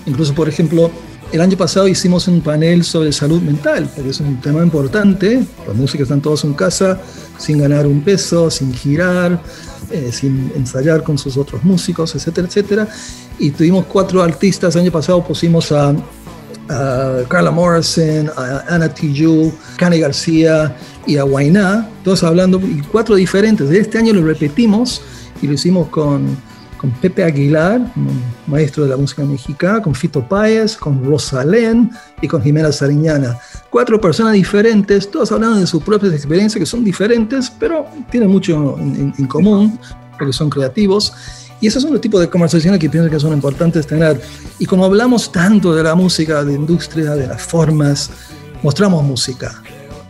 Incluso, 0.06 0.34
por 0.34 0.48
ejemplo, 0.48 0.90
el 1.32 1.40
año 1.40 1.56
pasado 1.56 1.88
hicimos 1.88 2.28
un 2.28 2.40
panel 2.42 2.84
sobre 2.84 3.10
salud 3.12 3.40
mental, 3.40 3.90
porque 3.94 4.10
es 4.10 4.20
un 4.20 4.40
tema 4.40 4.62
importante. 4.62 5.42
Los 5.66 5.76
músicos 5.76 6.04
están 6.04 6.20
todos 6.20 6.44
en 6.44 6.54
casa 6.54 7.00
sin 7.38 7.58
ganar 7.58 7.86
un 7.86 8.02
peso, 8.02 8.50
sin 8.50 8.72
girar, 8.74 9.42
eh, 9.90 10.10
sin 10.12 10.52
ensayar 10.54 11.02
con 11.02 11.16
sus 11.18 11.36
otros 11.36 11.64
músicos, 11.64 12.14
etcétera, 12.14 12.46
etcétera. 12.46 12.88
Y 13.38 13.50
tuvimos 13.50 13.86
cuatro 13.86 14.22
artistas. 14.22 14.76
El 14.76 14.82
año 14.82 14.92
pasado 14.92 15.24
pusimos 15.24 15.72
a 15.72 15.94
a 16.68 17.22
Carla 17.28 17.50
Morrison, 17.50 18.30
a 18.36 18.64
Anna 18.68 18.88
Tijoux, 18.88 19.52
Cani 19.76 20.00
García 20.00 20.74
y 21.06 21.16
a 21.16 21.24
Wainá, 21.24 21.88
todos 22.02 22.22
hablando, 22.22 22.58
y 22.60 22.80
cuatro 22.90 23.14
diferentes. 23.14 23.70
Este 23.70 23.98
año 23.98 24.12
lo 24.14 24.24
repetimos 24.24 25.02
y 25.42 25.46
lo 25.46 25.54
hicimos 25.54 25.88
con, 25.88 26.54
Pepe 27.00 27.24
Aguilar, 27.24 27.80
maestro 28.46 28.84
de 28.84 28.90
la 28.90 28.98
música 28.98 29.24
mexicana, 29.24 29.80
con 29.80 29.94
Fito 29.94 30.28
Páez, 30.28 30.76
con 30.76 31.02
Rosalén 31.02 31.90
y 32.20 32.28
con 32.28 32.42
Jimena 32.42 32.70
Sariñana. 32.72 33.38
Cuatro 33.70 33.98
personas 33.98 34.34
diferentes, 34.34 35.10
todos 35.10 35.32
hablando 35.32 35.60
de 35.60 35.66
sus 35.66 35.82
propias 35.82 36.12
experiencias 36.12 36.60
que 36.60 36.66
son 36.66 36.84
diferentes, 36.84 37.50
pero 37.58 37.86
tienen 38.10 38.28
mucho 38.28 38.76
en 38.78 39.26
común, 39.28 39.78
porque 40.18 40.34
son 40.34 40.50
creativos. 40.50 41.14
Y 41.60 41.66
esos 41.68 41.82
son 41.82 41.92
los 41.92 42.00
tipos 42.00 42.20
de 42.20 42.28
conversaciones 42.28 42.78
que 42.78 42.90
pienso 42.90 43.10
que 43.10 43.18
son 43.18 43.32
importantes 43.32 43.86
tener. 43.86 44.20
Y 44.58 44.66
como 44.66 44.84
hablamos 44.84 45.32
tanto 45.32 45.74
de 45.74 45.82
la 45.82 45.94
música, 45.94 46.44
de 46.44 46.54
industria, 46.54 47.12
de 47.12 47.26
las 47.26 47.40
formas, 47.42 48.10
mostramos 48.62 49.02
música. 49.04 49.62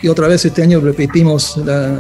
Y 0.03 0.09
otra 0.09 0.29
vez 0.29 0.45
este 0.45 0.63
año 0.63 0.81
repetimos 0.81 1.57
la- 1.59 1.99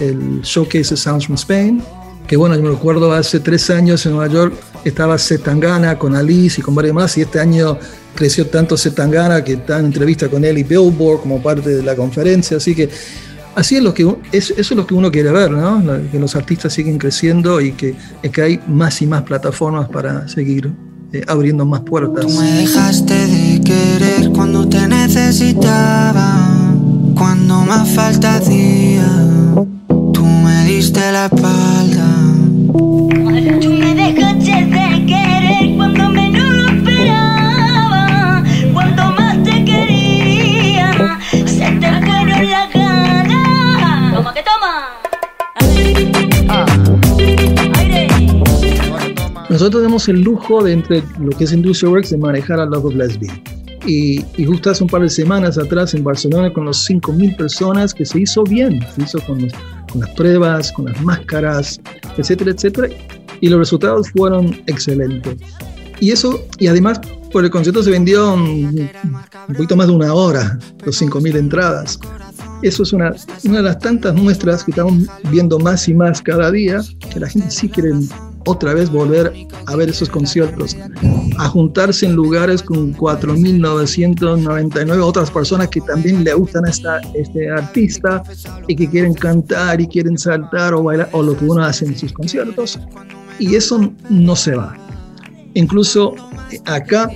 el 0.00 0.40
showcase 0.42 0.90
de 0.90 0.96
Sounds 0.96 1.26
from 1.26 1.36
Spain, 1.36 1.82
que 2.26 2.36
bueno, 2.36 2.54
yo 2.56 2.62
me 2.62 2.70
recuerdo 2.70 3.12
hace 3.12 3.40
tres 3.40 3.70
años 3.70 4.04
en 4.04 4.12
Nueva 4.12 4.32
York 4.32 4.54
estaba 4.84 5.16
Zetangana 5.16 5.98
con 5.98 6.14
Alice 6.14 6.60
y 6.60 6.62
con 6.62 6.74
varios 6.74 6.94
más, 6.94 7.16
y 7.16 7.22
este 7.22 7.40
año 7.40 7.78
creció 8.14 8.46
tanto 8.48 8.76
Zetangana 8.76 9.42
que 9.42 9.54
está 9.54 9.78
en 9.78 9.86
entrevista 9.86 10.28
con 10.28 10.44
él 10.44 10.58
y 10.58 10.62
Billboard 10.62 11.20
como 11.20 11.42
parte 11.42 11.70
de 11.70 11.82
la 11.82 11.96
conferencia, 11.96 12.58
así 12.58 12.74
que 12.74 12.90
así 13.58 13.76
es 13.76 13.82
lo 13.82 13.92
que 13.92 14.02
es- 14.32 14.50
eso 14.50 14.74
es 14.74 14.76
lo 14.76 14.86
que 14.86 14.94
uno 14.94 15.10
quiere 15.10 15.30
ver, 15.32 15.50
¿no? 15.50 15.82
Que 16.10 16.18
los 16.18 16.34
artistas 16.36 16.72
siguen 16.72 16.96
creciendo 16.98 17.60
y 17.60 17.72
que, 17.72 17.94
que 18.32 18.42
hay 18.42 18.60
más 18.68 19.02
y 19.02 19.06
más 19.06 19.22
plataformas 19.22 19.88
para 19.88 20.26
seguir 20.28 20.70
eh, 21.12 21.24
abriendo 21.26 21.64
más 21.64 21.80
puertas. 21.80 22.26
Tú 22.26 22.32
me 22.38 22.50
dejaste 22.52 23.14
de 23.26 23.60
querer 23.62 24.30
cuando 24.30 24.68
te 24.68 24.86
necesitaba, 24.88 26.38
cuando 27.16 27.60
más 27.62 27.88
falta 27.90 28.36
hacía. 28.36 29.06
Tú 30.12 30.24
me 30.24 30.64
diste 30.66 31.00
la 31.12 31.26
espalda. 31.26 32.06
Nosotros 49.58 49.82
tenemos 49.82 50.08
el 50.08 50.20
lujo 50.20 50.62
de 50.62 50.72
entre 50.72 51.02
lo 51.18 51.30
que 51.30 51.42
es 51.42 51.52
Industria 51.52 51.90
Works 51.90 52.10
de 52.10 52.16
manejar 52.16 52.60
a 52.60 52.64
Love 52.64 52.84
of 52.84 52.94
Lesbian. 52.94 53.42
Y, 53.84 54.24
y 54.36 54.44
justo 54.44 54.70
hace 54.70 54.84
un 54.84 54.88
par 54.88 55.02
de 55.02 55.08
semanas 55.08 55.58
atrás 55.58 55.94
en 55.94 56.04
Barcelona 56.04 56.52
con 56.52 56.64
los 56.64 56.88
5.000 56.88 57.36
personas 57.36 57.92
que 57.92 58.04
se 58.04 58.20
hizo 58.20 58.44
bien, 58.44 58.80
se 58.94 59.02
hizo 59.02 59.18
con, 59.26 59.42
los- 59.42 59.52
con 59.90 60.00
las 60.02 60.10
pruebas, 60.10 60.70
con 60.70 60.84
las 60.84 61.02
máscaras, 61.02 61.80
etcétera, 62.16 62.52
etcétera. 62.52 62.86
Y 63.40 63.48
los 63.48 63.58
resultados 63.58 64.10
fueron 64.10 64.62
excelentes. 64.68 65.34
Y 65.98 66.12
eso, 66.12 66.40
y 66.60 66.68
además 66.68 67.00
por 67.32 67.44
el 67.44 67.50
concierto 67.50 67.82
se 67.82 67.90
vendió 67.90 68.34
un, 68.34 68.88
un 69.48 69.54
poquito 69.56 69.74
más 69.74 69.88
de 69.88 69.92
una 69.92 70.14
hora, 70.14 70.56
los 70.84 71.02
5.000 71.02 71.36
entradas. 71.36 71.98
Eso 72.62 72.84
es 72.84 72.92
una, 72.92 73.12
una 73.42 73.56
de 73.56 73.62
las 73.64 73.80
tantas 73.80 74.14
muestras 74.14 74.62
que 74.62 74.70
estamos 74.70 75.02
viendo 75.32 75.58
más 75.58 75.88
y 75.88 75.94
más 75.94 76.22
cada 76.22 76.52
día, 76.52 76.80
que 77.12 77.18
la 77.18 77.28
gente 77.28 77.50
sí 77.50 77.68
quiere 77.68 77.90
otra 78.46 78.74
vez 78.74 78.90
volver 78.90 79.32
a 79.66 79.76
ver 79.76 79.88
esos 79.88 80.08
conciertos, 80.08 80.76
a 81.38 81.48
juntarse 81.48 82.06
en 82.06 82.14
lugares 82.14 82.62
con 82.62 82.94
4.999 82.94 85.02
otras 85.02 85.30
personas 85.30 85.68
que 85.68 85.80
también 85.80 86.24
le 86.24 86.34
gustan 86.34 86.64
a 86.64 86.70
esta, 86.70 87.00
este 87.14 87.50
artista 87.50 88.22
y 88.66 88.76
que 88.76 88.88
quieren 88.88 89.14
cantar 89.14 89.80
y 89.80 89.86
quieren 89.86 90.18
saltar 90.18 90.74
o 90.74 90.82
bailar, 90.82 91.08
o 91.12 91.22
lo 91.22 91.36
que 91.36 91.44
uno 91.44 91.62
hace 91.62 91.84
en 91.84 91.96
sus 91.96 92.12
conciertos. 92.12 92.78
Y 93.38 93.54
eso 93.54 93.92
no 94.08 94.34
se 94.34 94.54
va. 94.54 94.76
Incluso 95.54 96.14
acá 96.64 97.10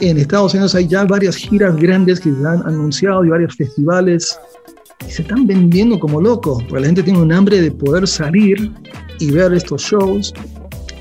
en 0.00 0.18
Estados 0.18 0.54
Unidos 0.54 0.74
hay 0.74 0.86
ya 0.86 1.04
varias 1.04 1.36
giras 1.36 1.76
grandes 1.76 2.20
que 2.20 2.30
se 2.30 2.46
han 2.46 2.66
anunciado 2.66 3.24
y 3.24 3.28
varios 3.28 3.56
festivales 3.56 4.38
y 5.06 5.10
se 5.10 5.22
están 5.22 5.46
vendiendo 5.46 5.98
como 5.98 6.20
locos, 6.20 6.62
porque 6.64 6.80
la 6.80 6.86
gente 6.86 7.02
tiene 7.02 7.20
un 7.20 7.32
hambre 7.32 7.60
de 7.60 7.70
poder 7.70 8.06
salir 8.06 8.72
y 9.18 9.30
ver 9.30 9.52
estos 9.52 9.82
shows. 9.82 10.32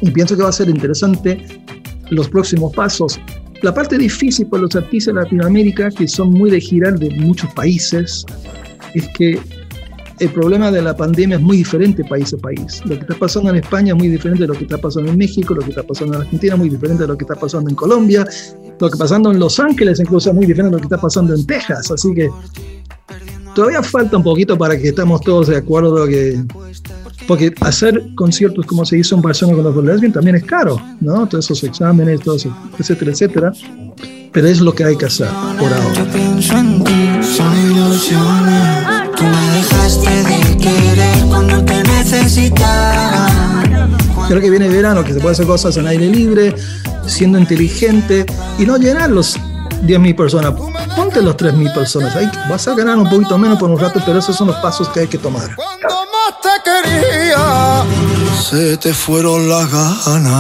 Y 0.04 0.12
pienso 0.12 0.36
que 0.36 0.44
va 0.44 0.50
a 0.50 0.54
ser 0.54 0.68
interesante 0.68 1.62
los 2.10 2.28
próximos 2.28 2.74
pasos. 2.76 3.20
La 3.62 3.74
parte 3.74 3.98
difícil 3.98 4.46
para 4.48 4.64
los 4.64 4.76
artistas 4.76 5.16
de 5.16 5.22
Latinoamérica, 5.22 5.90
que 5.90 6.10
son 6.10 6.32
muy 6.32 6.52
de 6.52 6.60
girar 6.60 7.00
de 7.00 7.10
muchos 7.22 7.52
países, 7.54 8.26
es 8.94 9.08
que 9.18 9.40
el 10.20 10.30
problema 10.30 10.72
de 10.72 10.82
la 10.82 10.96
pandemia 10.96 11.38
es 11.38 11.42
muy 11.42 11.56
diferente 11.56 12.04
país 12.04 12.34
a 12.34 12.38
país. 12.38 12.82
Lo 12.84 12.96
que 12.96 13.02
está 13.02 13.16
pasando 13.16 13.50
en 13.52 13.56
España 13.56 13.94
es 13.94 13.98
muy 13.98 14.10
diferente 14.10 14.42
de 14.42 14.48
lo 14.48 14.54
que 14.56 14.66
está 14.66 14.78
pasando 14.78 15.10
en 15.10 15.18
México, 15.18 15.54
lo 15.54 15.62
que 15.62 15.70
está 15.70 15.84
pasando 15.84 16.16
en 16.16 16.22
Argentina 16.24 16.54
es 16.54 16.60
muy 16.60 16.70
diferente 16.70 17.04
de 17.04 17.08
lo 17.08 17.18
que 17.18 17.24
está 17.24 17.36
pasando 17.36 17.70
en 17.70 17.76
Colombia, 17.78 18.26
lo 18.26 18.90
que 18.90 18.94
está 18.94 18.98
pasando 18.98 19.32
en 19.32 19.40
Los 19.40 19.58
Ángeles 19.58 20.02
incluso 20.02 20.30
es 20.30 20.36
muy 20.36 20.46
diferente 20.46 20.76
de 20.76 20.82
lo 20.82 20.88
que 20.88 20.94
está 20.94 21.02
pasando 21.02 21.34
en 21.34 21.46
Texas. 21.46 21.90
Así 21.90 22.14
que 22.14 22.30
todavía 23.56 23.82
falta 23.82 24.18
un 24.18 24.24
poquito 24.24 24.58
para 24.58 24.78
que 24.78 24.90
estemos 24.90 25.22
todos 25.22 25.48
de 25.48 25.56
acuerdo 25.56 26.06
que 26.06 26.44
porque 27.28 27.54
hacer 27.62 28.02
conciertos 28.16 28.66
como 28.66 28.86
se 28.86 28.98
hizo 28.98 29.16
en 29.16 29.22
Barcelona 29.22 29.64
con 29.64 29.76
los 29.76 29.84
Lesbian 29.84 30.12
también 30.12 30.36
es 30.36 30.44
caro, 30.44 30.82
¿no? 31.00 31.28
Todos 31.28 31.46
esos 31.46 31.64
exámenes, 31.64 32.22
todo 32.22 32.36
eso, 32.36 32.56
etcétera, 32.78 33.12
etcétera. 33.12 33.54
Pero 34.32 34.48
es 34.48 34.62
lo 34.62 34.74
que 34.74 34.84
hay 34.84 34.98
que 34.98 35.06
hacer 35.06 35.28
por 35.60 35.70
Yo 35.70 35.76
ahora. 35.76 36.12
pienso 36.12 36.58
en 36.58 36.84
ti, 36.84 37.10
son 37.22 37.72
ilusiones. 37.72 39.12
Tú 39.16 39.24
me 39.24 39.58
dejaste 39.58 40.24
de 40.24 40.58
querer 40.58 41.26
cuando 41.28 41.64
te 41.64 41.84
necesitaba. 41.84 43.30
Creo 44.28 44.42
que 44.42 44.50
viene 44.50 44.70
verano, 44.70 45.04
que 45.04 45.14
se 45.14 45.20
puede 45.20 45.34
hacer 45.34 45.46
cosas 45.46 45.78
en 45.78 45.86
aire 45.86 46.10
libre, 46.10 46.56
siendo 47.06 47.38
inteligente 47.38 48.26
y 48.58 48.66
no 48.66 48.78
llenar 48.78 49.12
los 49.12 49.38
10.000 49.86 50.16
personas. 50.16 50.54
Ponte 50.96 51.22
los 51.22 51.36
3.000 51.38 51.74
personas. 51.74 52.16
Ahí 52.16 52.30
vas 52.50 52.68
a 52.68 52.74
ganar 52.74 52.98
un 52.98 53.10
poquito 53.10 53.38
menos 53.38 53.60
por 53.60 53.70
un 53.70 53.78
rato, 53.78 54.02
pero 54.06 54.20
esos 54.20 54.36
son 54.36 54.48
los 54.48 54.56
pasos 54.58 54.90
que 54.90 55.02
hay 55.02 55.08
que 55.08 55.18
tomar. 55.18 55.50
Te 56.44 56.50
quería, 56.66 57.86
se 58.38 58.76
te 58.76 58.94
fueron 58.94 59.48
las 59.48 59.72
ganas. 59.72 60.34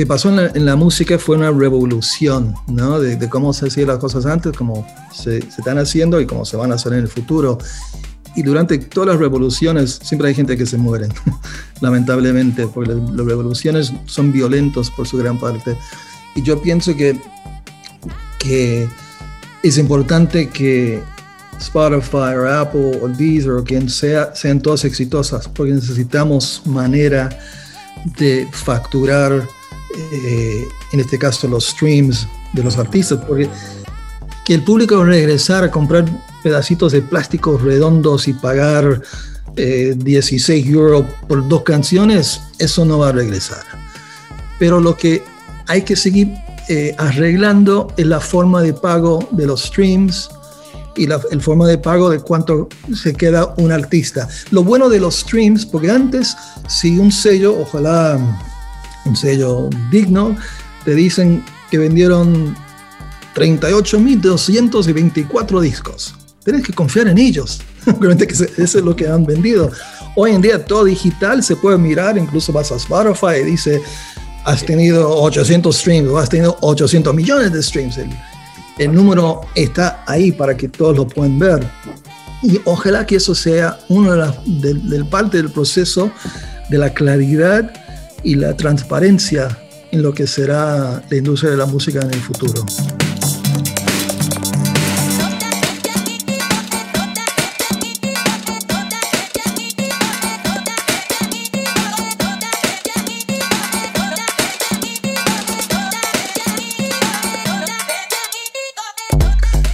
Que 0.00 0.06
pasó 0.06 0.30
en 0.30 0.36
la, 0.36 0.46
en 0.46 0.64
la 0.64 0.76
música 0.76 1.18
fue 1.18 1.36
una 1.36 1.50
revolución, 1.50 2.54
¿no? 2.68 2.98
De, 2.98 3.16
de 3.16 3.28
cómo 3.28 3.52
se 3.52 3.66
hacían 3.66 3.88
las 3.88 3.98
cosas 3.98 4.24
antes, 4.24 4.56
cómo 4.56 4.86
se, 5.12 5.42
se 5.42 5.60
están 5.60 5.76
haciendo 5.76 6.18
y 6.22 6.24
cómo 6.24 6.46
se 6.46 6.56
van 6.56 6.72
a 6.72 6.76
hacer 6.76 6.94
en 6.94 7.00
el 7.00 7.08
futuro. 7.08 7.58
Y 8.34 8.42
durante 8.42 8.78
todas 8.78 9.08
las 9.08 9.18
revoluciones 9.18 10.00
siempre 10.02 10.28
hay 10.28 10.34
gente 10.34 10.56
que 10.56 10.64
se 10.64 10.78
muere, 10.78 11.08
lamentablemente, 11.82 12.66
porque 12.66 12.94
las, 12.94 13.10
las 13.10 13.26
revoluciones 13.26 13.92
son 14.06 14.32
violentos 14.32 14.90
por 14.90 15.06
su 15.06 15.18
gran 15.18 15.38
parte. 15.38 15.76
Y 16.34 16.40
yo 16.40 16.62
pienso 16.62 16.96
que, 16.96 17.20
que 18.38 18.88
es 19.62 19.76
importante 19.76 20.48
que 20.48 21.02
Spotify 21.58 22.38
o 22.38 22.48
Apple 22.48 23.00
o 23.02 23.08
Deezer 23.08 23.52
o 23.52 23.64
quien 23.64 23.90
sea 23.90 24.34
sean 24.34 24.62
todas 24.62 24.86
exitosas, 24.86 25.46
porque 25.46 25.74
necesitamos 25.74 26.62
manera 26.64 27.28
de 28.18 28.48
facturar, 28.50 29.46
eh, 29.96 30.68
en 30.92 31.00
este 31.00 31.18
caso, 31.18 31.48
los 31.48 31.68
streams 31.68 32.26
de 32.52 32.62
los 32.62 32.78
artistas, 32.78 33.20
porque 33.26 33.48
que 34.44 34.54
el 34.54 34.62
público 34.62 35.04
regresara 35.04 35.66
a 35.66 35.70
comprar 35.70 36.04
pedacitos 36.42 36.92
de 36.92 37.02
plástico 37.02 37.58
redondos 37.58 38.28
y 38.28 38.32
pagar 38.32 39.02
eh, 39.56 39.94
16 39.96 40.66
euros 40.68 41.04
por 41.28 41.46
dos 41.48 41.62
canciones, 41.62 42.40
eso 42.58 42.84
no 42.84 42.98
va 42.98 43.08
a 43.08 43.12
regresar. 43.12 43.64
Pero 44.58 44.80
lo 44.80 44.96
que 44.96 45.22
hay 45.66 45.82
que 45.82 45.96
seguir 45.96 46.32
eh, 46.68 46.94
arreglando 46.98 47.92
es 47.96 48.06
la 48.06 48.20
forma 48.20 48.62
de 48.62 48.72
pago 48.72 49.26
de 49.32 49.46
los 49.46 49.64
streams 49.64 50.30
y 50.96 51.06
la 51.06 51.20
el 51.30 51.40
forma 51.40 51.66
de 51.66 51.78
pago 51.78 52.10
de 52.10 52.20
cuánto 52.20 52.68
se 52.94 53.14
queda 53.14 53.54
un 53.56 53.72
artista. 53.72 54.28
Lo 54.50 54.64
bueno 54.64 54.88
de 54.88 55.00
los 55.00 55.16
streams, 55.16 55.64
porque 55.66 55.90
antes, 55.90 56.36
si 56.68 56.98
un 56.98 57.12
sello, 57.12 57.56
ojalá 57.58 58.18
un 59.04 59.16
sello 59.16 59.68
digno, 59.90 60.36
te 60.84 60.94
dicen 60.94 61.44
que 61.70 61.78
vendieron 61.78 62.54
38.224 63.34 65.60
discos. 65.60 66.14
Tienes 66.44 66.66
que 66.66 66.72
confiar 66.72 67.08
en 67.08 67.18
ellos. 67.18 67.60
Obviamente 67.86 68.26
que 68.26 68.32
eso 68.34 68.46
es 68.56 68.74
lo 68.74 68.96
que 68.96 69.08
han 69.08 69.24
vendido. 69.24 69.70
Hoy 70.16 70.32
en 70.32 70.42
día 70.42 70.64
todo 70.64 70.84
digital 70.84 71.42
se 71.42 71.56
puede 71.56 71.78
mirar, 71.78 72.18
incluso 72.18 72.52
vas 72.52 72.70
a 72.72 72.76
Spotify 72.76 73.40
y 73.42 73.44
dice, 73.44 73.80
has 74.44 74.64
tenido 74.64 75.08
800 75.22 75.76
streams 75.76 76.08
o 76.08 76.18
has 76.18 76.28
tenido 76.28 76.56
800 76.60 77.14
millones 77.14 77.52
de 77.52 77.62
streams. 77.62 77.98
El, 78.78 78.92
número 78.92 79.42
está 79.54 80.02
ahí 80.06 80.32
para 80.32 80.56
que 80.56 80.68
todos 80.68 80.96
lo 80.96 81.06
puedan 81.06 81.38
ver. 81.38 81.64
Y 82.42 82.58
ojalá 82.64 83.06
que 83.06 83.16
eso 83.16 83.34
sea 83.34 83.78
una 83.88 84.34
de 84.46 84.74
del 84.74 85.06
parte 85.06 85.36
del 85.36 85.50
proceso 85.50 86.10
de 86.70 86.78
la 86.78 86.94
claridad 86.94 87.70
y 88.22 88.34
la 88.34 88.56
transparencia 88.56 89.58
en 89.90 90.02
lo 90.02 90.12
que 90.12 90.26
será 90.26 91.02
la 91.08 91.16
industria 91.16 91.50
de 91.50 91.56
la 91.56 91.66
música 91.66 92.00
en 92.00 92.12
el 92.12 92.20
futuro. 92.20 92.64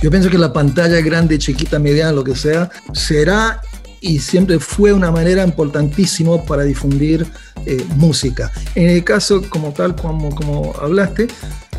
Yo 0.06 0.10
pienso 0.12 0.30
que 0.30 0.38
la 0.38 0.52
pantalla 0.52 1.00
grande, 1.00 1.36
chiquita, 1.36 1.80
mediana, 1.80 2.12
lo 2.12 2.22
que 2.22 2.36
sea, 2.36 2.70
será 2.92 3.60
y 4.00 4.20
siempre 4.20 4.60
fue 4.60 4.92
una 4.92 5.10
manera 5.10 5.42
importantísima 5.42 6.40
para 6.44 6.62
difundir 6.62 7.26
eh, 7.66 7.84
música. 7.96 8.50
En 8.74 8.88
el 8.88 9.04
caso 9.04 9.42
como 9.50 9.72
tal, 9.72 9.94
como, 9.96 10.34
como 10.34 10.74
hablaste, 10.80 11.28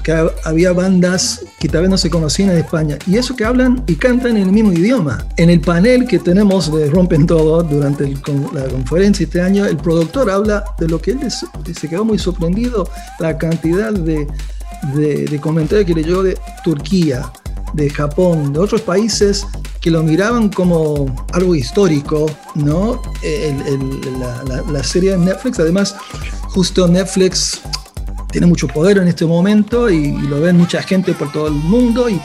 que 0.04 0.12
ha- 0.14 0.32
había 0.46 0.72
bandas 0.74 1.42
que 1.60 1.68
tal 1.68 1.82
vez 1.82 1.90
no 1.90 1.98
se 1.98 2.10
conocían 2.10 2.52
en 2.52 2.58
España, 2.60 2.98
y 3.08 3.18
eso 3.18 3.36
que 3.36 3.44
hablan 3.44 3.84
y 3.88 3.96
cantan 3.96 4.38
en 4.38 4.44
el 4.44 4.52
mismo 4.52 4.72
idioma. 4.72 5.26
En 5.38 5.50
el 5.50 5.60
panel 5.60 6.08
que 6.08 6.20
tenemos 6.20 6.74
de 6.74 6.90
Rompen 6.90 7.26
Todo 7.26 7.62
durante 7.64 8.08
la 8.54 8.66
conferencia 8.70 9.24
este 9.26 9.42
año, 9.42 9.66
el 9.66 9.78
productor 9.78 10.30
habla 10.30 10.64
de 10.80 10.88
lo 10.88 11.02
que 11.02 11.12
él 11.12 11.20
des- 11.20 11.46
se 11.78 11.90
quedó 11.90 12.06
muy 12.06 12.20
sorprendido, 12.20 12.90
la 13.20 13.38
cantidad 13.38 13.92
de, 13.92 14.28
de, 14.96 15.26
de 15.26 15.40
comentarios 15.42 15.86
que 15.88 15.94
leyó 15.96 16.24
de 16.24 16.38
Turquía, 16.64 17.24
de 17.74 17.90
Japón, 17.90 18.54
de 18.54 18.60
otros 18.60 18.82
países 18.82 19.46
que 19.82 19.92
lo 19.92 20.02
miraban 20.04 20.50
como 20.50 21.06
algo 21.34 21.54
histórico, 21.56 22.26
¿no? 22.56 23.02
El- 23.22 23.62
el- 23.68 24.20
la, 24.20 24.44
la- 24.44 24.64
la 24.72 24.84
serie 24.84 25.12
de 25.12 25.18
Netflix, 25.18 25.60
además, 25.60 25.96
justo 26.50 26.88
Netflix 26.88 27.62
tiene 28.32 28.48
mucho 28.48 28.68
poder 28.68 28.98
en 28.98 29.08
este 29.08 29.26
momento 29.26 29.90
y, 29.90 29.96
y 30.08 30.22
lo 30.24 30.42
ven 30.42 30.58
mucha 30.58 30.82
gente 30.82 31.14
por 31.14 31.32
todo 31.32 31.48
el 31.48 31.54
mundo 31.54 32.10
y, 32.10 32.20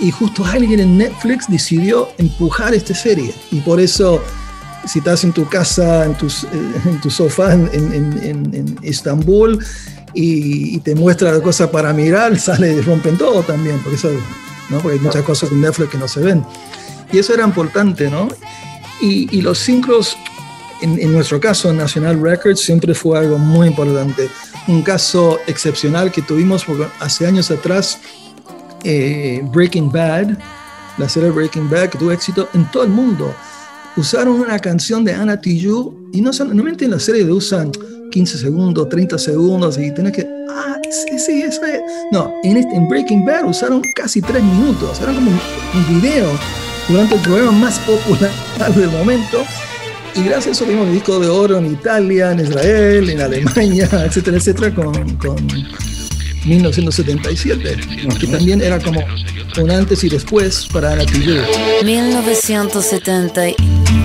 y 0.00 0.10
justo 0.10 0.44
alguien 0.44 0.80
en 0.80 0.98
Netflix 0.98 1.46
decidió 1.48 2.08
empujar 2.18 2.72
esta 2.74 2.94
serie 2.94 3.34
y 3.50 3.60
por 3.60 3.80
eso 3.80 4.22
si 4.86 5.00
estás 5.00 5.24
en 5.24 5.32
tu 5.32 5.46
casa, 5.48 6.04
en, 6.06 6.14
tus, 6.14 6.44
eh, 6.44 6.48
en 6.86 7.00
tu 7.00 7.10
sofá 7.10 7.52
en, 7.54 7.68
en- 7.72 8.50
en- 8.54 8.78
Estambul 8.82 9.58
y, 10.14 10.76
y 10.76 10.78
te 10.80 10.94
muestra 10.94 11.32
la 11.32 11.40
cosa 11.40 11.70
para 11.70 11.92
mirar, 11.92 12.38
sale 12.38 12.80
rompen 12.82 13.16
todo 13.18 13.42
también, 13.42 13.78
porque, 13.82 13.96
eso, 13.96 14.08
¿no? 14.70 14.78
porque 14.80 14.98
hay 14.98 15.04
muchas 15.04 15.22
cosas 15.24 15.50
en 15.50 15.60
Netflix 15.60 15.90
que 15.90 15.98
no 15.98 16.08
se 16.08 16.20
ven. 16.20 16.44
Y 17.12 17.18
eso 17.18 17.34
era 17.34 17.44
importante, 17.44 18.08
¿no? 18.08 18.28
Y, 19.00 19.28
y 19.36 19.42
los 19.42 19.58
sincros, 19.58 20.16
en, 20.80 20.98
en 20.98 21.12
nuestro 21.12 21.40
caso, 21.40 21.72
National 21.72 22.20
Records, 22.20 22.60
siempre 22.60 22.94
fue 22.94 23.18
algo 23.18 23.38
muy 23.38 23.68
importante. 23.68 24.28
Un 24.68 24.82
caso 24.82 25.38
excepcional 25.46 26.12
que 26.12 26.22
tuvimos 26.22 26.64
porque 26.64 26.86
hace 27.00 27.26
años 27.26 27.50
atrás, 27.50 27.98
eh, 28.84 29.42
Breaking 29.52 29.90
Bad, 29.90 30.38
la 30.96 31.08
serie 31.08 31.30
Breaking 31.30 31.68
Bad, 31.68 31.90
que 31.90 31.98
tuvo 31.98 32.12
éxito 32.12 32.48
en 32.54 32.70
todo 32.70 32.84
el 32.84 32.90
mundo, 32.90 33.34
usaron 33.96 34.40
una 34.40 34.58
canción 34.58 35.04
de 35.04 35.12
Anna 35.12 35.40
Tijoux 35.40 35.94
y 36.12 36.20
no 36.20 36.30
normalmente 36.30 36.84
en 36.84 36.92
la 36.92 37.00
serie 37.00 37.24
le 37.24 37.32
usan 37.32 37.72
15 38.10 38.38
segundos, 38.38 38.88
30 38.88 39.18
segundos 39.18 39.78
y 39.78 39.92
tienes 39.92 40.12
que, 40.12 40.26
ah, 40.60 40.78
sí, 41.18 41.42
eso 41.42 41.64
es. 41.64 41.80
No, 42.12 42.34
en, 42.42 42.56
este- 42.56 42.74
en 42.74 42.88
Breaking 42.88 43.24
Bad 43.24 43.44
usaron 43.46 43.82
casi 43.94 44.20
3 44.22 44.42
minutos, 44.42 45.00
era 45.00 45.12
como 45.12 45.30
un, 45.30 45.40
video 46.00 46.30
durante 46.88 47.14
el 47.16 47.20
programa 47.22 47.52
más 47.52 47.78
popular 47.80 48.30
del 48.76 48.90
momento. 48.90 49.44
Y 50.14 50.22
gracias 50.24 50.46
a 50.48 50.50
eso 50.50 50.64
tuvimos 50.64 50.88
el 50.88 50.94
disco 50.94 51.20
de 51.20 51.28
oro 51.28 51.58
en 51.58 51.66
Italia, 51.72 52.32
en 52.32 52.40
Israel, 52.40 53.08
en 53.10 53.20
Alemania, 53.20 53.88
etcétera, 54.06 54.36
etcétera, 54.38 54.74
con, 54.74 54.92
con 55.16 55.36
1977, 56.46 57.76
que 58.18 58.26
también 58.26 58.60
era 58.60 58.80
como 58.80 59.00
un 59.60 59.70
antes 59.70 60.02
y 60.04 60.08
después 60.08 60.66
para 60.72 60.96
Tijoux. 61.06 61.44
1970, 61.84 63.48
y- 63.50 63.56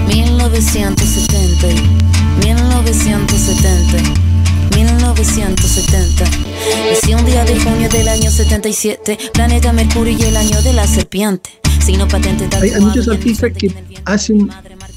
1970, 0.08 1.72
y 1.72 2.46
1970, 2.46 3.98
y 3.98 4.76
1970. 4.84 6.26
Nací 6.66 7.14
un 7.14 7.26
día 7.26 7.46
de 7.46 7.60
junio 7.60 7.90
del 7.90 8.08
año 8.08 8.32
77, 8.32 9.18
planeta 9.34 9.72
Mercurio 9.72 10.18
y 10.18 10.22
el 10.24 10.36
año 10.36 10.62
de 10.64 10.74
la 10.74 10.88
serpiente. 10.88 11.50
Signo 11.84 12.08
patente 12.08 12.50
Hay, 12.58 12.72
hay 12.72 12.82
muchos 12.82 13.08
artistas 13.08 13.52
que 13.54 13.72
hacen, 14.06 14.50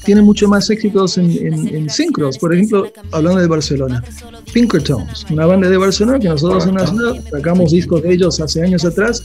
tienen 0.03 0.25
mucho 0.25 0.47
más 0.47 0.69
éxitos 0.71 1.17
en, 1.19 1.29
en, 1.31 1.67
en 1.75 1.89
sincros. 1.89 2.39
Por 2.39 2.55
ejemplo, 2.55 2.91
hablando 3.11 3.39
de 3.41 3.47
Barcelona, 3.47 4.03
Pinkertones, 4.51 5.25
una 5.29 5.45
banda 5.45 5.69
de 5.69 5.77
Barcelona 5.77 6.17
que 6.19 6.29
nosotros 6.29 6.65
en 6.65 6.75
la 6.75 6.87
ciudad 6.87 7.23
sacamos 7.29 7.71
discos 7.71 8.01
de 8.01 8.13
ellos 8.13 8.39
hace 8.39 8.63
años 8.63 8.83
atrás. 8.85 9.23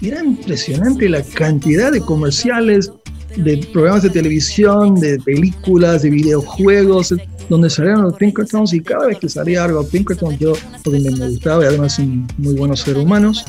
Y 0.00 0.08
era 0.08 0.22
impresionante 0.22 1.08
la 1.08 1.22
cantidad 1.22 1.90
de 1.90 2.00
comerciales, 2.00 2.92
de 3.36 3.66
programas 3.72 4.02
de 4.02 4.10
televisión, 4.10 4.94
de 4.94 5.18
películas, 5.18 6.02
de 6.02 6.10
videojuegos, 6.10 7.14
donde 7.48 7.68
salían 7.68 8.02
los 8.02 8.14
Pinkertones 8.14 8.72
y 8.72 8.80
cada 8.80 9.06
vez 9.06 9.18
que 9.18 9.28
salía 9.28 9.64
algo 9.64 9.86
Pinkerton, 9.86 10.38
yo, 10.38 10.52
porque 10.84 11.00
me 11.00 11.28
gustaba 11.28 11.64
y 11.64 11.66
además 11.66 11.94
son 11.94 12.26
muy 12.38 12.54
buenos 12.54 12.80
seres 12.80 13.02
humanos, 13.02 13.44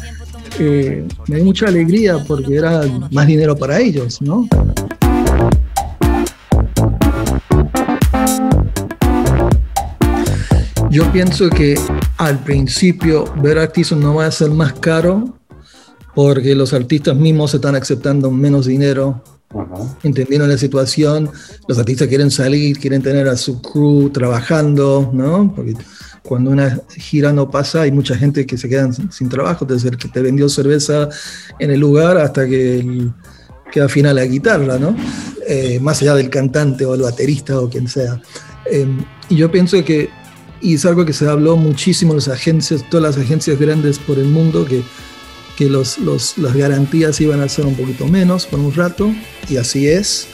eh, 0.59 1.05
me 1.27 1.35
dio 1.35 1.45
mucha 1.45 1.67
alegría 1.67 2.17
porque 2.27 2.55
era 2.55 2.81
más 3.11 3.27
dinero 3.27 3.55
para 3.55 3.79
ellos, 3.79 4.21
¿no? 4.21 4.47
Yo 10.89 11.09
pienso 11.13 11.49
que 11.49 11.79
al 12.17 12.43
principio 12.43 13.23
ver 13.41 13.57
artistas 13.57 13.97
no 13.97 14.15
va 14.15 14.25
a 14.25 14.31
ser 14.31 14.49
más 14.49 14.73
caro 14.73 15.37
porque 16.13 16.53
los 16.53 16.73
artistas 16.73 17.15
mismos 17.15 17.53
están 17.53 17.75
aceptando 17.75 18.29
menos 18.29 18.65
dinero, 18.65 19.23
entendiendo 20.03 20.47
la 20.47 20.57
situación. 20.57 21.29
Los 21.67 21.77
artistas 21.79 22.07
quieren 22.07 22.31
salir, 22.31 22.77
quieren 22.79 23.01
tener 23.01 23.27
a 23.27 23.37
su 23.37 23.61
crew 23.61 24.09
trabajando, 24.09 25.09
¿no? 25.13 25.53
Porque 25.55 25.75
cuando 26.23 26.51
una 26.51 26.79
gira 26.95 27.33
no 27.33 27.49
pasa, 27.49 27.81
hay 27.81 27.91
mucha 27.91 28.15
gente 28.15 28.45
que 28.45 28.57
se 28.57 28.69
quedan 28.69 28.93
sin, 29.11 29.29
trabajo, 29.29 29.65
desde 29.65 29.89
el 29.89 29.97
que 29.97 30.07
te 30.07 30.21
vendió 30.21 30.47
cerveza 30.49 31.09
en 31.59 31.71
el 31.71 31.79
lugar 31.79 32.17
hasta 32.17 32.47
que, 32.47 32.79
el, 32.79 33.11
que 33.71 33.81
afina 33.81 34.13
la 34.13 34.25
guitarra, 34.25 34.77
¿no? 34.77 34.95
Eh, 35.47 35.79
más 35.81 36.01
allá 36.01 36.15
del 36.15 36.29
cantante 36.29 36.85
o 36.85 36.93
el 36.93 37.01
baterista 37.01 37.59
o 37.59 37.69
quien 37.69 37.87
sea. 37.87 38.21
Eh, 38.71 38.87
y 39.29 39.35
yo 39.35 39.51
pienso 39.51 39.83
que, 39.83 40.09
y 40.61 40.75
es 40.75 40.85
algo 40.85 41.05
que 41.05 41.13
se 41.13 41.27
habló 41.27 41.57
muchísimo 41.57 42.11
en 42.13 42.17
las 42.17 42.27
agencias, 42.27 42.87
todas 42.89 43.15
las 43.15 43.25
agencias 43.25 43.59
grandes 43.59 43.97
por 43.97 44.19
el 44.19 44.25
mundo, 44.27 44.65
que, 44.65 44.83
que 45.57 45.69
los, 45.69 45.97
los, 45.97 46.37
las 46.37 46.53
garantías 46.53 47.19
iban 47.21 47.41
a 47.41 47.49
ser 47.49 47.65
un 47.65 47.75
poquito 47.75 48.07
menos 48.07 48.45
por 48.45 48.59
un 48.59 48.73
rato, 48.73 49.13
y 49.49 49.57
así 49.57 49.87
es. 49.87 50.27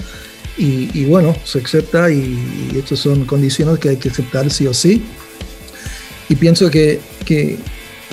Y, 0.58 0.90
y 0.94 1.06
bueno, 1.06 1.36
se 1.44 1.60
acepta 1.60 2.10
y, 2.10 2.72
y 2.74 2.80
estas 2.80 3.00
son 3.00 3.26
condiciones 3.26 3.78
que 3.80 3.90
hay 3.90 3.98
que 3.98 4.10
aceptar 4.10 4.50
sí 4.50 4.66
o 4.66 4.74
sí. 4.74 5.04
Y 6.30 6.36
pienso 6.36 6.70
que, 6.72 7.00
que, 7.26 7.58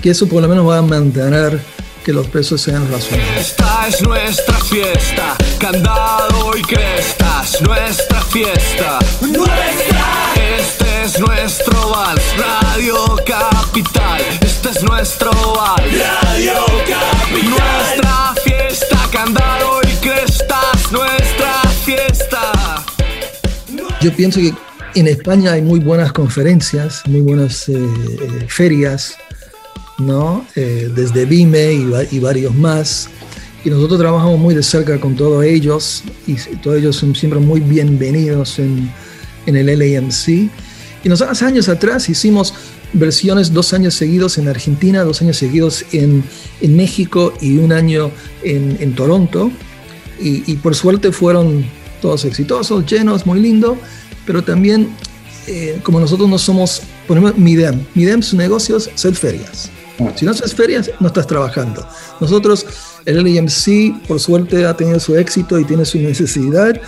que 0.02 0.10
eso 0.10 0.28
por 0.28 0.42
lo 0.42 0.48
menos 0.48 0.68
va 0.68 0.78
a 0.78 0.82
mantener 0.82 1.60
que 2.04 2.12
los 2.12 2.26
precios 2.26 2.60
sean 2.60 2.86
razonables. 2.90 3.48
Esta 3.48 3.88
es 3.88 4.02
nuestra 4.02 4.58
fiesta, 4.58 5.36
candado 5.58 6.54
y 6.56 6.62
crestas, 6.62 7.62
nuestra 7.62 8.20
fiesta. 8.24 8.98
Nuestra. 9.22 10.34
Este 10.58 11.04
es 11.04 11.18
nuestro 11.18 11.90
vals, 11.90 12.22
Radio 12.36 13.16
Capital 13.26 14.43
nuestro 14.84 15.30
bar. 15.30 15.82
Radio 15.82 16.52
Capital. 16.86 17.50
Nuestra 17.50 18.34
fiesta, 18.44 18.98
candado 19.10 19.80
y 19.82 19.96
crestas, 19.96 20.92
nuestra 20.92 21.62
fiesta. 21.84 22.84
Yo 24.00 24.14
pienso 24.14 24.40
que 24.40 24.52
en 24.94 25.08
España 25.08 25.52
hay 25.52 25.62
muy 25.62 25.80
buenas 25.80 26.12
conferencias, 26.12 27.02
muy 27.06 27.20
buenas 27.20 27.68
eh, 27.68 27.74
ferias, 28.48 29.16
¿no? 29.98 30.46
Eh, 30.54 30.90
desde 30.94 31.24
BIME 31.24 31.72
y, 31.72 32.16
y, 32.16 32.18
varios 32.18 32.54
más. 32.54 33.08
Y 33.64 33.70
nosotros 33.70 33.98
trabajamos 33.98 34.38
muy 34.38 34.54
de 34.54 34.62
cerca 34.62 35.00
con 35.00 35.16
todos 35.16 35.44
ellos 35.44 36.04
y 36.26 36.34
todos 36.56 36.78
ellos 36.78 36.96
son 36.96 37.14
siempre 37.14 37.40
muy 37.40 37.60
bienvenidos 37.60 38.58
en, 38.58 38.92
en 39.46 39.56
el 39.56 39.66
LAMC 39.78 40.50
y 41.04 41.08
nosotros 41.08 41.36
hace 41.36 41.44
años 41.44 41.68
atrás 41.68 42.08
hicimos 42.08 42.54
versiones 42.94 43.52
dos 43.52 43.72
años 43.74 43.94
seguidos 43.94 44.38
en 44.38 44.48
Argentina, 44.48 45.04
dos 45.04 45.20
años 45.22 45.36
seguidos 45.36 45.84
en, 45.92 46.24
en 46.60 46.76
México 46.76 47.34
y 47.40 47.58
un 47.58 47.72
año 47.72 48.10
en, 48.42 48.76
en 48.80 48.94
Toronto. 48.94 49.50
Y, 50.18 50.50
y 50.50 50.56
por 50.56 50.74
suerte 50.74 51.12
fueron 51.12 51.64
todos 52.00 52.24
exitosos, 52.24 52.86
llenos, 52.86 53.26
muy 53.26 53.40
lindo, 53.40 53.76
pero 54.26 54.42
también 54.42 54.88
eh, 55.46 55.78
como 55.82 56.00
nosotros 56.00 56.28
no 56.28 56.38
somos, 56.38 56.82
ponemos 57.06 57.36
MIDEM, 57.36 57.84
MIDEM 57.94 58.22
su 58.22 58.36
negocio 58.36 58.76
es 58.78 58.88
hacer 58.88 59.14
ferias. 59.14 59.70
Si 60.16 60.24
no 60.24 60.32
haces 60.32 60.54
ferias, 60.54 60.90
no 60.98 61.06
estás 61.06 61.26
trabajando. 61.26 61.86
Nosotros, 62.20 62.66
el 63.04 63.22
LAMC, 63.22 64.06
por 64.08 64.18
suerte, 64.18 64.64
ha 64.64 64.76
tenido 64.76 64.98
su 64.98 65.16
éxito 65.16 65.58
y 65.58 65.64
tiene 65.64 65.84
su 65.84 65.98
necesidad, 65.98 66.80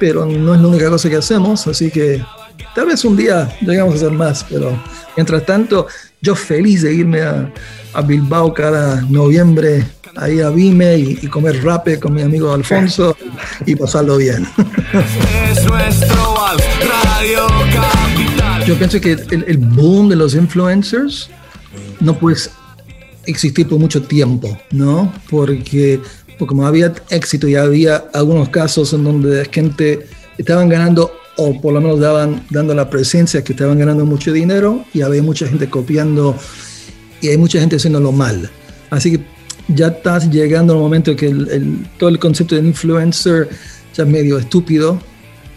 pero 0.00 0.26
no 0.26 0.54
es 0.54 0.60
la 0.60 0.66
única 0.66 0.90
cosa 0.90 1.08
que 1.08 1.16
hacemos, 1.16 1.66
así 1.66 1.90
que 1.90 2.22
tal 2.74 2.86
vez 2.86 3.04
un 3.04 3.16
día 3.16 3.52
llegamos 3.60 3.94
a 3.94 3.96
hacer 3.96 4.10
más, 4.12 4.44
pero 4.48 4.78
mientras 5.16 5.44
tanto, 5.44 5.86
yo 6.20 6.34
feliz 6.34 6.82
de 6.82 6.94
irme 6.94 7.22
a, 7.22 7.52
a 7.94 8.02
Bilbao 8.02 8.52
cada 8.52 9.00
noviembre, 9.02 9.84
ahí 10.16 10.40
a 10.40 10.50
Vime 10.50 10.96
y, 10.96 11.18
y 11.22 11.26
comer 11.28 11.62
rape 11.64 11.98
con 11.98 12.14
mi 12.14 12.22
amigo 12.22 12.52
Alfonso 12.52 13.16
y 13.66 13.76
pasarlo 13.76 14.16
bien. 14.16 14.46
Es 15.50 15.64
nuestro 15.64 16.34
Radio 17.04 17.46
Capital. 17.72 18.64
Yo 18.64 18.76
pienso 18.76 19.00
que 19.00 19.12
el, 19.12 19.44
el 19.46 19.58
boom 19.58 20.08
de 20.08 20.16
los 20.16 20.34
influencers 20.34 21.30
no 22.00 22.18
puede 22.18 22.36
existir 23.26 23.68
por 23.68 23.78
mucho 23.78 24.02
tiempo, 24.02 24.56
¿no? 24.70 25.12
Porque, 25.30 26.00
porque 26.38 26.46
como 26.48 26.66
había 26.66 26.92
éxito 27.10 27.46
y 27.46 27.56
había 27.56 28.04
algunos 28.14 28.48
casos 28.48 28.92
en 28.92 29.04
donde 29.04 29.48
gente 29.52 30.06
estaban 30.38 30.68
ganando 30.68 31.12
o 31.40 31.60
por 31.60 31.72
lo 31.72 31.80
menos 31.80 32.00
daban 32.00 32.44
dando 32.50 32.74
la 32.74 32.90
presencia 32.90 33.42
que 33.44 33.52
estaban 33.52 33.78
ganando 33.78 34.04
mucho 34.04 34.32
dinero 34.32 34.84
y 34.92 35.02
había 35.02 35.22
mucha 35.22 35.46
gente 35.46 35.70
copiando 35.70 36.36
y 37.20 37.28
hay 37.28 37.38
mucha 37.38 37.60
gente 37.60 37.76
haciéndolo 37.76 38.10
mal. 38.12 38.50
Así 38.90 39.12
que 39.12 39.20
ya 39.68 39.86
estás 39.88 40.30
llegando 40.30 40.72
al 40.74 40.80
momento 40.80 41.14
que 41.14 41.26
el- 41.26 41.48
el- 41.50 41.86
todo 41.98 42.08
el 42.10 42.18
concepto 42.18 42.54
de 42.56 42.62
influencer 42.62 43.48
ya 43.94 44.02
es 44.02 44.08
medio 44.08 44.36
estúpido, 44.38 45.00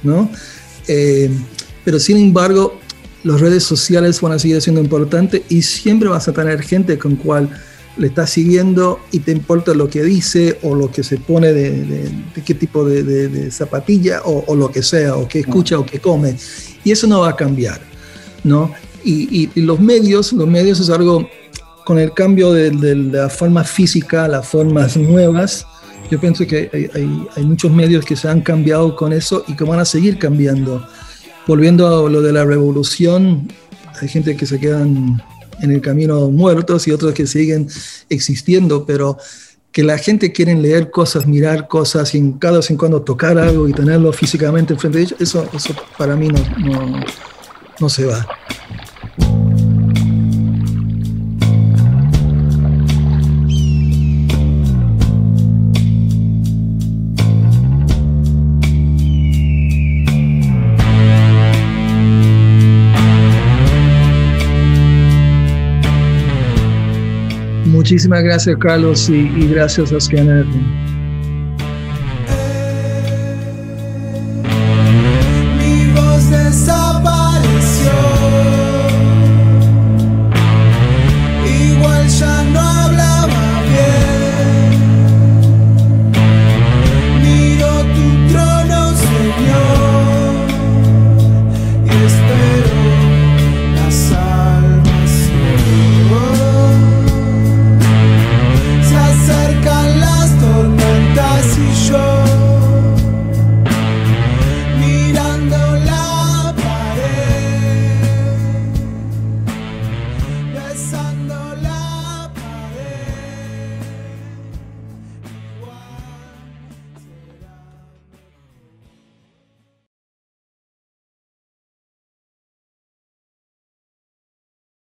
¿no? 0.03 0.29
Eh, 0.87 1.29
pero 1.83 1.99
sin 1.99 2.17
embargo, 2.17 2.79
las 3.23 3.39
redes 3.41 3.63
sociales 3.63 4.21
van 4.21 4.33
a 4.33 4.39
seguir 4.39 4.61
siendo 4.61 4.81
importantes 4.81 5.41
y 5.49 5.61
siempre 5.63 6.09
vas 6.09 6.27
a 6.27 6.33
tener 6.33 6.61
gente 6.61 6.97
con 6.99 7.15
cual 7.15 7.49
le 8.01 8.07
estás 8.07 8.31
siguiendo 8.31 8.99
y 9.11 9.19
te 9.19 9.31
importa 9.31 9.73
lo 9.73 9.87
que 9.89 10.01
dice 10.03 10.57
o 10.63 10.75
lo 10.75 10.91
que 10.91 11.03
se 11.03 11.17
pone 11.17 11.53
de, 11.53 11.69
de- 11.85 12.09
de 12.35 12.41
qué 12.43 12.53
tipo 12.55 12.83
de, 12.83 13.03
de- 13.03 13.51
zapatilla 13.51 14.21
o, 14.25 14.43
o 14.47 14.55
lo 14.55 14.69
que 14.71 14.81
sea, 14.81 15.15
o 15.15 15.27
que 15.27 15.39
escucha 15.41 15.77
o 15.79 15.85
que 15.85 15.99
come. 15.99 16.35
Y 16.83 16.91
eso 16.91 17.05
no 17.07 17.19
va 17.21 17.29
a 17.29 17.35
cambiar, 17.35 17.79
¿no? 18.43 18.71
Y, 19.03 19.43
y- 19.43 19.49
y 19.55 19.61
los 19.61 19.79
medios, 19.79 20.33
los 20.33 20.47
medios 20.47 20.79
es 20.79 20.89
algo 20.89 21.27
con 21.85 21.99
el 21.99 22.11
cambio 22.13 22.51
de, 22.51 22.71
de 22.71 22.95
la 22.95 23.29
forma 23.29 23.63
física, 23.63 24.27
las 24.27 24.47
formas 24.47 24.97
nuevas, 24.97 25.65
yo 26.09 26.19
pienso 26.19 26.45
que 26.47 26.69
hay, 26.73 26.89
hay- 26.93 27.27
hay 27.35 27.45
muchos 27.45 27.71
medios 27.71 28.03
que 28.03 28.15
se 28.15 28.27
han 28.27 28.41
cambiado 28.41 28.95
con 28.95 29.13
eso 29.13 29.43
y 29.47 29.55
que 29.55 29.63
van 29.63 29.79
a 29.79 29.85
seguir 29.85 30.17
cambiando. 30.17 30.85
Volviendo 31.47 31.87
a 31.87 32.09
lo 32.09 32.21
de 32.21 32.33
la 32.33 32.45
revolución, 32.45 33.47
hay 34.01 34.07
gente 34.07 34.35
que 34.35 34.45
se 34.45 34.59
quedan 34.59 35.21
en 35.61 35.71
el 35.71 35.81
camino 35.81 36.29
muertos 36.29 36.87
y 36.87 36.91
otros 36.91 37.13
que 37.13 37.27
siguen 37.27 37.67
existiendo, 38.09 38.85
pero 38.85 39.17
que 39.71 39.83
la 39.83 39.97
gente 39.97 40.31
quiere 40.31 40.53
leer 40.55 40.91
cosas, 40.91 41.25
mirar 41.25 41.67
cosas 41.67 42.13
y 42.13 42.17
en 42.17 42.33
cada 42.33 42.57
vez 42.57 42.69
en 42.69 42.77
cuando 42.77 43.01
tocar 43.01 43.37
algo 43.37 43.67
y 43.67 43.73
tenerlo 43.73 44.11
físicamente 44.11 44.73
enfrente 44.73 44.97
de 44.97 45.03
ellos, 45.05 45.21
eso, 45.21 45.47
eso 45.53 45.73
para 45.97 46.15
mí 46.15 46.27
no, 46.27 46.43
no, 46.59 46.99
no 47.79 47.89
se 47.89 48.05
va. 48.05 48.27
Muchísimas 67.81 68.21
gracias, 68.21 68.55
Carlos, 68.57 69.09
y, 69.09 69.47
gracias 69.47 69.91
a 69.91 69.99
Scanner. 69.99 70.45